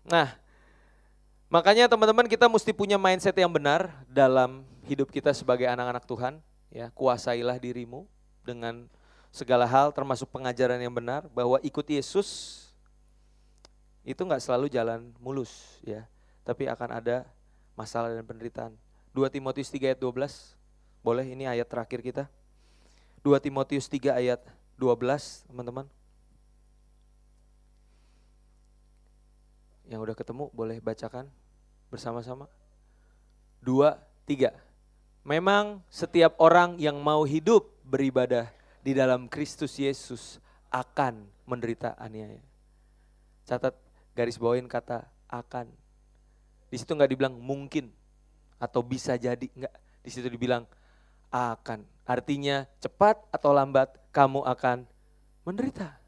Nah, 0.06 0.30
makanya 1.50 1.90
teman-teman 1.90 2.30
kita 2.30 2.46
mesti 2.46 2.70
punya 2.70 2.96
mindset 2.96 3.34
yang 3.34 3.50
benar 3.50 3.90
dalam 4.06 4.62
hidup 4.86 5.10
kita 5.10 5.34
sebagai 5.34 5.66
anak-anak 5.66 6.06
Tuhan, 6.06 6.34
ya. 6.70 6.88
Kuasailah 6.94 7.58
dirimu 7.58 8.06
dengan 8.46 8.86
segala 9.30 9.66
hal 9.66 9.94
termasuk 9.94 10.26
pengajaran 10.30 10.78
yang 10.82 10.90
benar 10.90 11.26
bahwa 11.30 11.58
ikut 11.62 11.86
Yesus 11.86 12.62
itu 14.02 14.18
nggak 14.18 14.42
selalu 14.42 14.66
jalan 14.66 15.12
mulus 15.22 15.78
ya, 15.86 16.08
tapi 16.42 16.66
akan 16.66 17.02
ada 17.02 17.28
masalah 17.78 18.10
dan 18.10 18.26
penderitaan. 18.26 18.74
2 19.14 19.26
Timotius 19.30 19.70
3 19.70 19.94
ayat 19.94 20.00
12, 20.00 20.54
boleh 21.02 21.26
ini 21.26 21.44
ayat 21.46 21.66
terakhir 21.66 22.00
kita. 22.02 22.24
2 23.22 23.36
Timotius 23.42 23.86
3 23.90 24.16
ayat 24.16 24.40
12 24.78 25.46
teman-teman. 25.50 25.86
Yang 29.90 30.00
udah 30.06 30.16
ketemu 30.16 30.44
boleh 30.54 30.78
bacakan 30.78 31.26
bersama-sama. 31.90 32.46
2, 33.60 33.92
3. 34.24 34.54
Memang 35.26 35.84
setiap 35.92 36.38
orang 36.40 36.80
yang 36.80 36.96
mau 37.02 37.28
hidup 37.28 37.68
beribadah 37.84 38.48
di 38.80 38.96
dalam 38.96 39.28
Kristus 39.28 39.76
Yesus 39.76 40.40
akan 40.72 41.28
menderita 41.44 41.92
aniaya. 42.00 42.40
Catat 43.44 43.76
garis 44.16 44.40
bawain 44.40 44.64
kata 44.64 45.04
akan. 45.28 45.68
Di 46.70 46.78
situ 46.78 46.94
nggak 46.94 47.10
dibilang 47.10 47.34
mungkin 47.36 47.90
atau 48.56 48.80
bisa 48.80 49.18
jadi, 49.18 49.50
nggak. 49.50 49.74
Di 50.00 50.10
situ 50.14 50.30
dibilang 50.30 50.64
akan. 51.28 51.84
Artinya 52.08 52.64
cepat 52.80 53.20
atau 53.28 53.50
lambat 53.52 53.92
kamu 54.14 54.46
akan 54.46 54.88
menderita. 55.44 55.98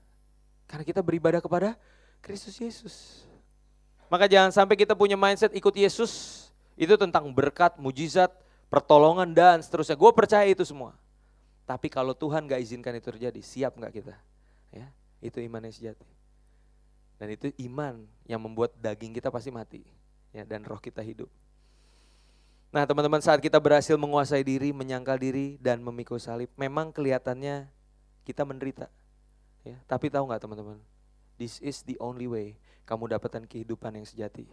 Karena 0.65 0.89
kita 0.89 1.05
beribadah 1.05 1.45
kepada 1.45 1.77
Kristus 2.25 2.57
Yesus. 2.57 3.27
Maka 4.13 4.29
jangan 4.29 4.53
sampai 4.53 4.77
kita 4.77 4.93
punya 4.93 5.17
mindset 5.17 5.57
ikut 5.57 5.73
Yesus, 5.73 6.45
itu 6.77 6.93
tentang 7.01 7.33
berkat, 7.33 7.81
mujizat, 7.81 8.29
pertolongan 8.69 9.33
dan 9.33 9.65
seterusnya. 9.65 9.97
Gue 9.97 10.13
percaya 10.13 10.45
itu 10.45 10.61
semua. 10.69 10.93
Tapi 11.65 11.89
kalau 11.89 12.13
Tuhan 12.13 12.45
gak 12.45 12.61
izinkan 12.61 12.93
itu 12.93 13.09
terjadi, 13.09 13.41
siap 13.41 13.73
gak 13.81 13.89
kita? 13.89 14.13
Ya, 14.69 14.93
itu 15.25 15.41
iman 15.41 15.65
yang 15.65 15.73
sejati. 15.73 16.05
Dan 17.17 17.33
itu 17.33 17.57
iman 17.73 18.05
yang 18.29 18.37
membuat 18.37 18.77
daging 18.77 19.17
kita 19.17 19.33
pasti 19.33 19.49
mati. 19.49 19.81
Ya, 20.37 20.45
dan 20.45 20.61
roh 20.69 20.77
kita 20.77 21.01
hidup. 21.01 21.33
Nah 22.69 22.85
teman-teman 22.85 23.25
saat 23.25 23.41
kita 23.41 23.57
berhasil 23.57 23.97
menguasai 23.97 24.45
diri, 24.45 24.77
menyangkal 24.77 25.17
diri, 25.17 25.57
dan 25.57 25.81
memikul 25.81 26.21
salib, 26.21 26.53
memang 26.61 26.93
kelihatannya 26.93 27.65
kita 28.29 28.45
menderita. 28.45 28.93
Ya, 29.65 29.81
tapi 29.89 30.13
tahu 30.13 30.29
nggak 30.29 30.45
teman-teman? 30.45 30.77
This 31.41 31.65
is 31.65 31.81
the 31.81 31.97
only 31.97 32.29
way 32.29 32.61
kamu 32.87 33.17
dapatkan 33.19 33.47
kehidupan 33.47 33.95
yang 33.99 34.07
sejati. 34.07 34.47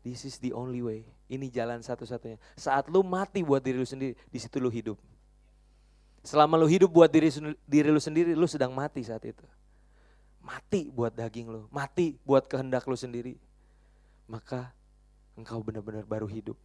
This 0.00 0.24
is 0.24 0.40
the 0.40 0.56
only 0.56 0.80
way. 0.80 1.04
Ini 1.28 1.52
jalan 1.52 1.84
satu-satunya. 1.84 2.40
Saat 2.56 2.88
lu 2.88 3.04
mati 3.04 3.44
buat 3.44 3.60
diri 3.60 3.76
lu 3.76 3.84
sendiri, 3.84 4.16
di 4.32 4.38
situ 4.40 4.56
lu 4.56 4.72
hidup. 4.72 4.96
Selama 6.24 6.56
lu 6.56 6.68
hidup 6.68 6.88
buat 6.88 7.08
diri, 7.08 7.28
diri 7.68 7.88
lu 7.92 8.00
sendiri, 8.00 8.32
lu 8.32 8.48
sedang 8.48 8.72
mati 8.72 9.04
saat 9.04 9.20
itu. 9.24 9.44
Mati 10.40 10.88
buat 10.88 11.12
daging 11.12 11.52
lu, 11.52 11.68
mati 11.68 12.16
buat 12.24 12.48
kehendak 12.48 12.88
lu 12.88 12.96
sendiri. 12.96 13.36
Maka 14.24 14.72
engkau 15.36 15.60
benar-benar 15.60 16.08
baru 16.08 16.24
hidup. 16.24 16.56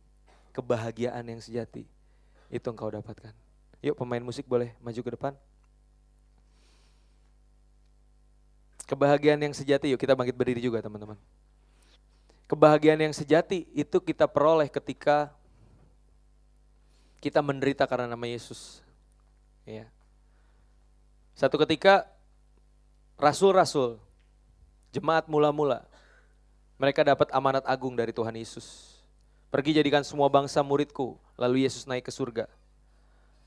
Kebahagiaan 0.56 1.28
yang 1.28 1.44
sejati, 1.44 1.84
itu 2.48 2.68
engkau 2.72 2.88
dapatkan. 2.88 3.36
Yuk 3.84 4.00
pemain 4.00 4.24
musik 4.24 4.48
boleh 4.48 4.72
maju 4.80 5.02
ke 5.04 5.12
depan. 5.12 5.36
Kebahagiaan 8.86 9.42
yang 9.42 9.54
sejati, 9.54 9.90
yuk 9.90 9.98
kita 9.98 10.14
bangkit 10.14 10.38
berdiri 10.38 10.62
juga 10.62 10.78
teman-teman. 10.78 11.18
Kebahagiaan 12.46 13.02
yang 13.02 13.14
sejati 13.14 13.66
itu 13.74 13.98
kita 13.98 14.30
peroleh 14.30 14.70
ketika 14.70 15.34
kita 17.18 17.42
menderita 17.42 17.90
karena 17.90 18.06
nama 18.06 18.26
Yesus. 18.30 18.86
Ya. 19.66 19.90
Satu 21.34 21.58
ketika 21.58 22.06
rasul-rasul, 23.18 23.98
jemaat 24.94 25.26
mula-mula, 25.26 25.82
mereka 26.78 27.02
dapat 27.02 27.34
amanat 27.34 27.66
agung 27.66 27.98
dari 27.98 28.14
Tuhan 28.14 28.38
Yesus. 28.38 28.94
Pergi 29.50 29.74
jadikan 29.74 30.06
semua 30.06 30.30
bangsa 30.30 30.62
muridku, 30.62 31.18
lalu 31.34 31.66
Yesus 31.66 31.90
naik 31.90 32.06
ke 32.06 32.14
surga. 32.14 32.46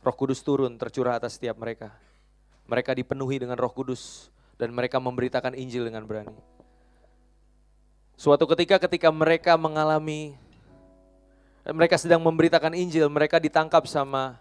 Roh 0.03 0.17
Kudus 0.19 0.43
turun 0.43 0.75
tercurah 0.75 1.23
atas 1.23 1.39
setiap 1.39 1.55
mereka. 1.55 1.95
Mereka 2.67 2.99
dipenuhi 2.99 3.39
dengan 3.39 3.55
Roh 3.55 3.71
Kudus 3.71 4.33
dan 4.59 4.75
mereka 4.75 4.99
memberitakan 4.99 5.55
Injil 5.55 5.87
dengan 5.87 6.05
berani. 6.05 6.35
Suatu 8.19 8.45
ketika 8.51 8.83
ketika 8.83 9.15
mereka 9.15 9.55
mengalami 9.55 10.35
mereka 11.69 12.01
sedang 12.01 12.25
memberitakan 12.25 12.73
Injil, 12.73 13.07
mereka 13.13 13.39
ditangkap 13.39 13.85
sama 13.87 14.41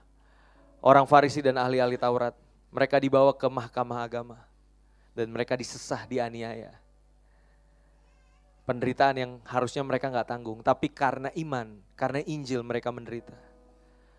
orang 0.79 1.05
Farisi 1.05 1.43
dan 1.43 1.59
ahli-ahli 1.59 1.99
Taurat. 1.99 2.33
Mereka 2.71 2.99
dibawa 2.99 3.31
ke 3.31 3.47
mahkamah 3.47 4.03
agama 4.03 4.37
dan 5.15 5.31
mereka 5.33 5.57
disesah, 5.57 6.05
dianiaya. 6.05 6.71
Penderitaan 8.67 9.15
yang 9.15 9.31
harusnya 9.47 9.81
mereka 9.81 10.11
nggak 10.11 10.27
tanggung, 10.27 10.59
tapi 10.59 10.91
karena 10.91 11.31
iman, 11.39 11.79
karena 11.95 12.19
Injil 12.27 12.61
mereka 12.67 12.91
menderita. 12.91 13.33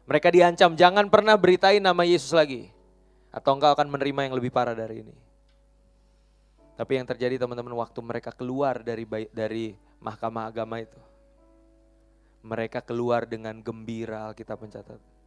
Mereka 0.09 0.33
diancam, 0.33 0.73
jangan 0.73 1.13
pernah 1.13 1.37
beritain 1.37 1.85
nama 1.85 2.01
Yesus 2.01 2.33
lagi, 2.33 2.73
atau 3.29 3.53
engkau 3.61 3.69
akan 3.77 3.93
menerima 3.93 4.33
yang 4.33 4.35
lebih 4.41 4.49
parah 4.49 4.73
dari 4.73 5.05
ini. 5.05 5.28
Tapi 6.79 6.93
yang 6.95 7.07
terjadi 7.11 7.43
teman-teman 7.43 7.75
waktu 7.75 7.99
mereka 7.99 8.31
keluar 8.31 8.87
dari 8.87 9.03
dari 9.35 9.75
mahkamah 9.99 10.47
agama 10.47 10.79
itu, 10.79 11.01
mereka 12.47 12.79
keluar 12.79 13.27
dengan 13.27 13.59
gembira 13.59 14.31
kita 14.39 14.55
mencatat 14.55 15.19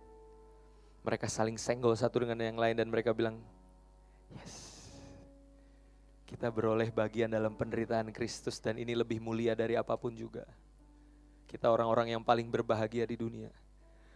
mereka 1.02 1.26
saling 1.26 1.58
senggol 1.58 1.98
satu 1.98 2.22
dengan 2.22 2.38
yang 2.46 2.58
lain 2.62 2.78
dan 2.78 2.88
mereka 2.90 3.10
bilang, 3.10 3.42
yes, 4.38 4.86
kita 6.30 6.54
beroleh 6.54 6.94
bagian 6.94 7.34
dalam 7.34 7.58
penderitaan 7.58 8.14
Kristus 8.14 8.62
dan 8.62 8.78
ini 8.78 8.94
lebih 8.94 9.18
mulia 9.18 9.58
dari 9.58 9.74
apa 9.74 9.98
pun 9.98 10.14
juga. 10.14 10.46
Kita 11.50 11.68
orang-orang 11.68 12.16
yang 12.16 12.24
paling 12.24 12.48
berbahagia 12.48 13.04
di 13.04 13.18
dunia. 13.18 13.52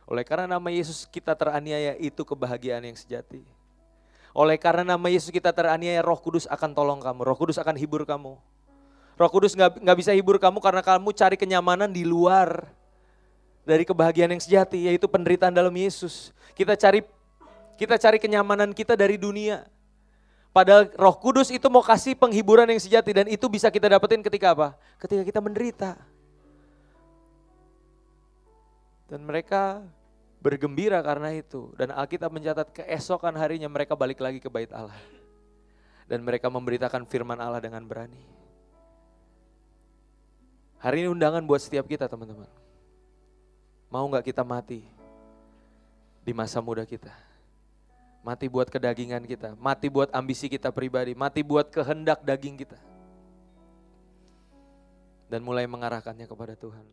Oleh 0.05 0.21
karena 0.21 0.55
nama 0.55 0.69
Yesus 0.69 1.09
kita 1.09 1.33
teraniaya 1.33 1.97
itu 1.97 2.21
kebahagiaan 2.21 2.85
yang 2.85 2.95
sejati. 2.95 3.41
Oleh 4.35 4.59
karena 4.59 4.83
nama 4.83 5.07
Yesus 5.07 5.31
kita 5.31 5.55
teraniaya 5.55 6.03
roh 6.03 6.19
kudus 6.19 6.43
akan 6.51 6.75
tolong 6.75 6.99
kamu, 6.99 7.23
roh 7.23 7.37
kudus 7.39 7.55
akan 7.55 7.79
hibur 7.79 8.03
kamu. 8.03 8.35
Roh 9.15 9.31
kudus 9.31 9.55
nggak 9.55 9.95
bisa 9.95 10.11
hibur 10.11 10.35
kamu 10.35 10.59
karena 10.59 10.83
kamu 10.83 11.15
cari 11.15 11.39
kenyamanan 11.39 11.87
di 11.87 12.03
luar 12.03 12.67
dari 13.63 13.87
kebahagiaan 13.87 14.35
yang 14.35 14.43
sejati 14.43 14.91
yaitu 14.91 15.07
penderitaan 15.07 15.55
dalam 15.55 15.71
Yesus. 15.71 16.35
Kita 16.51 16.75
cari 16.75 16.99
kita 17.79 17.95
cari 17.95 18.19
kenyamanan 18.19 18.75
kita 18.75 18.99
dari 18.99 19.15
dunia. 19.15 19.63
Padahal 20.51 20.91
Roh 20.99 21.15
Kudus 21.15 21.47
itu 21.51 21.67
mau 21.71 21.83
kasih 21.83 22.15
penghiburan 22.15 22.67
yang 22.67 22.79
sejati 22.79 23.11
dan 23.11 23.27
itu 23.31 23.47
bisa 23.47 23.71
kita 23.71 23.87
dapetin 23.87 24.19
ketika 24.19 24.51
apa? 24.51 24.67
Ketika 24.99 25.23
kita 25.23 25.39
menderita. 25.39 25.95
Dan 29.07 29.23
mereka 29.23 29.83
bergembira 30.45 31.01
karena 31.01 31.33
itu. 31.33 31.73
Dan 31.73 31.89
Alkitab 31.89 32.29
mencatat 32.29 32.69
keesokan 32.69 33.33
harinya 33.33 33.65
mereka 33.65 33.97
balik 33.97 34.21
lagi 34.21 34.37
ke 34.37 34.45
bait 34.45 34.69
Allah. 34.69 34.93
Dan 36.05 36.21
mereka 36.21 36.53
memberitakan 36.53 37.09
firman 37.09 37.41
Allah 37.41 37.57
dengan 37.57 37.81
berani. 37.81 38.21
Hari 40.77 41.01
ini 41.01 41.09
undangan 41.09 41.41
buat 41.41 41.65
setiap 41.65 41.89
kita 41.89 42.05
teman-teman. 42.05 42.45
Mau 43.89 44.05
nggak 44.05 44.29
kita 44.29 44.45
mati 44.45 44.85
di 46.21 46.29
masa 46.29 46.61
muda 46.61 46.85
kita? 46.85 47.09
Mati 48.21 48.45
buat 48.45 48.69
kedagingan 48.69 49.21
kita, 49.25 49.53
mati 49.57 49.89
buat 49.89 50.09
ambisi 50.13 50.45
kita 50.49 50.69
pribadi, 50.69 51.17
mati 51.17 51.41
buat 51.41 51.73
kehendak 51.73 52.21
daging 52.21 52.57
kita. 52.61 52.77
dan 55.25 55.41
mulai 55.41 55.65
mengarahkannya 55.65 56.29
kepada 56.29 56.53
Tuhan. 56.53 56.85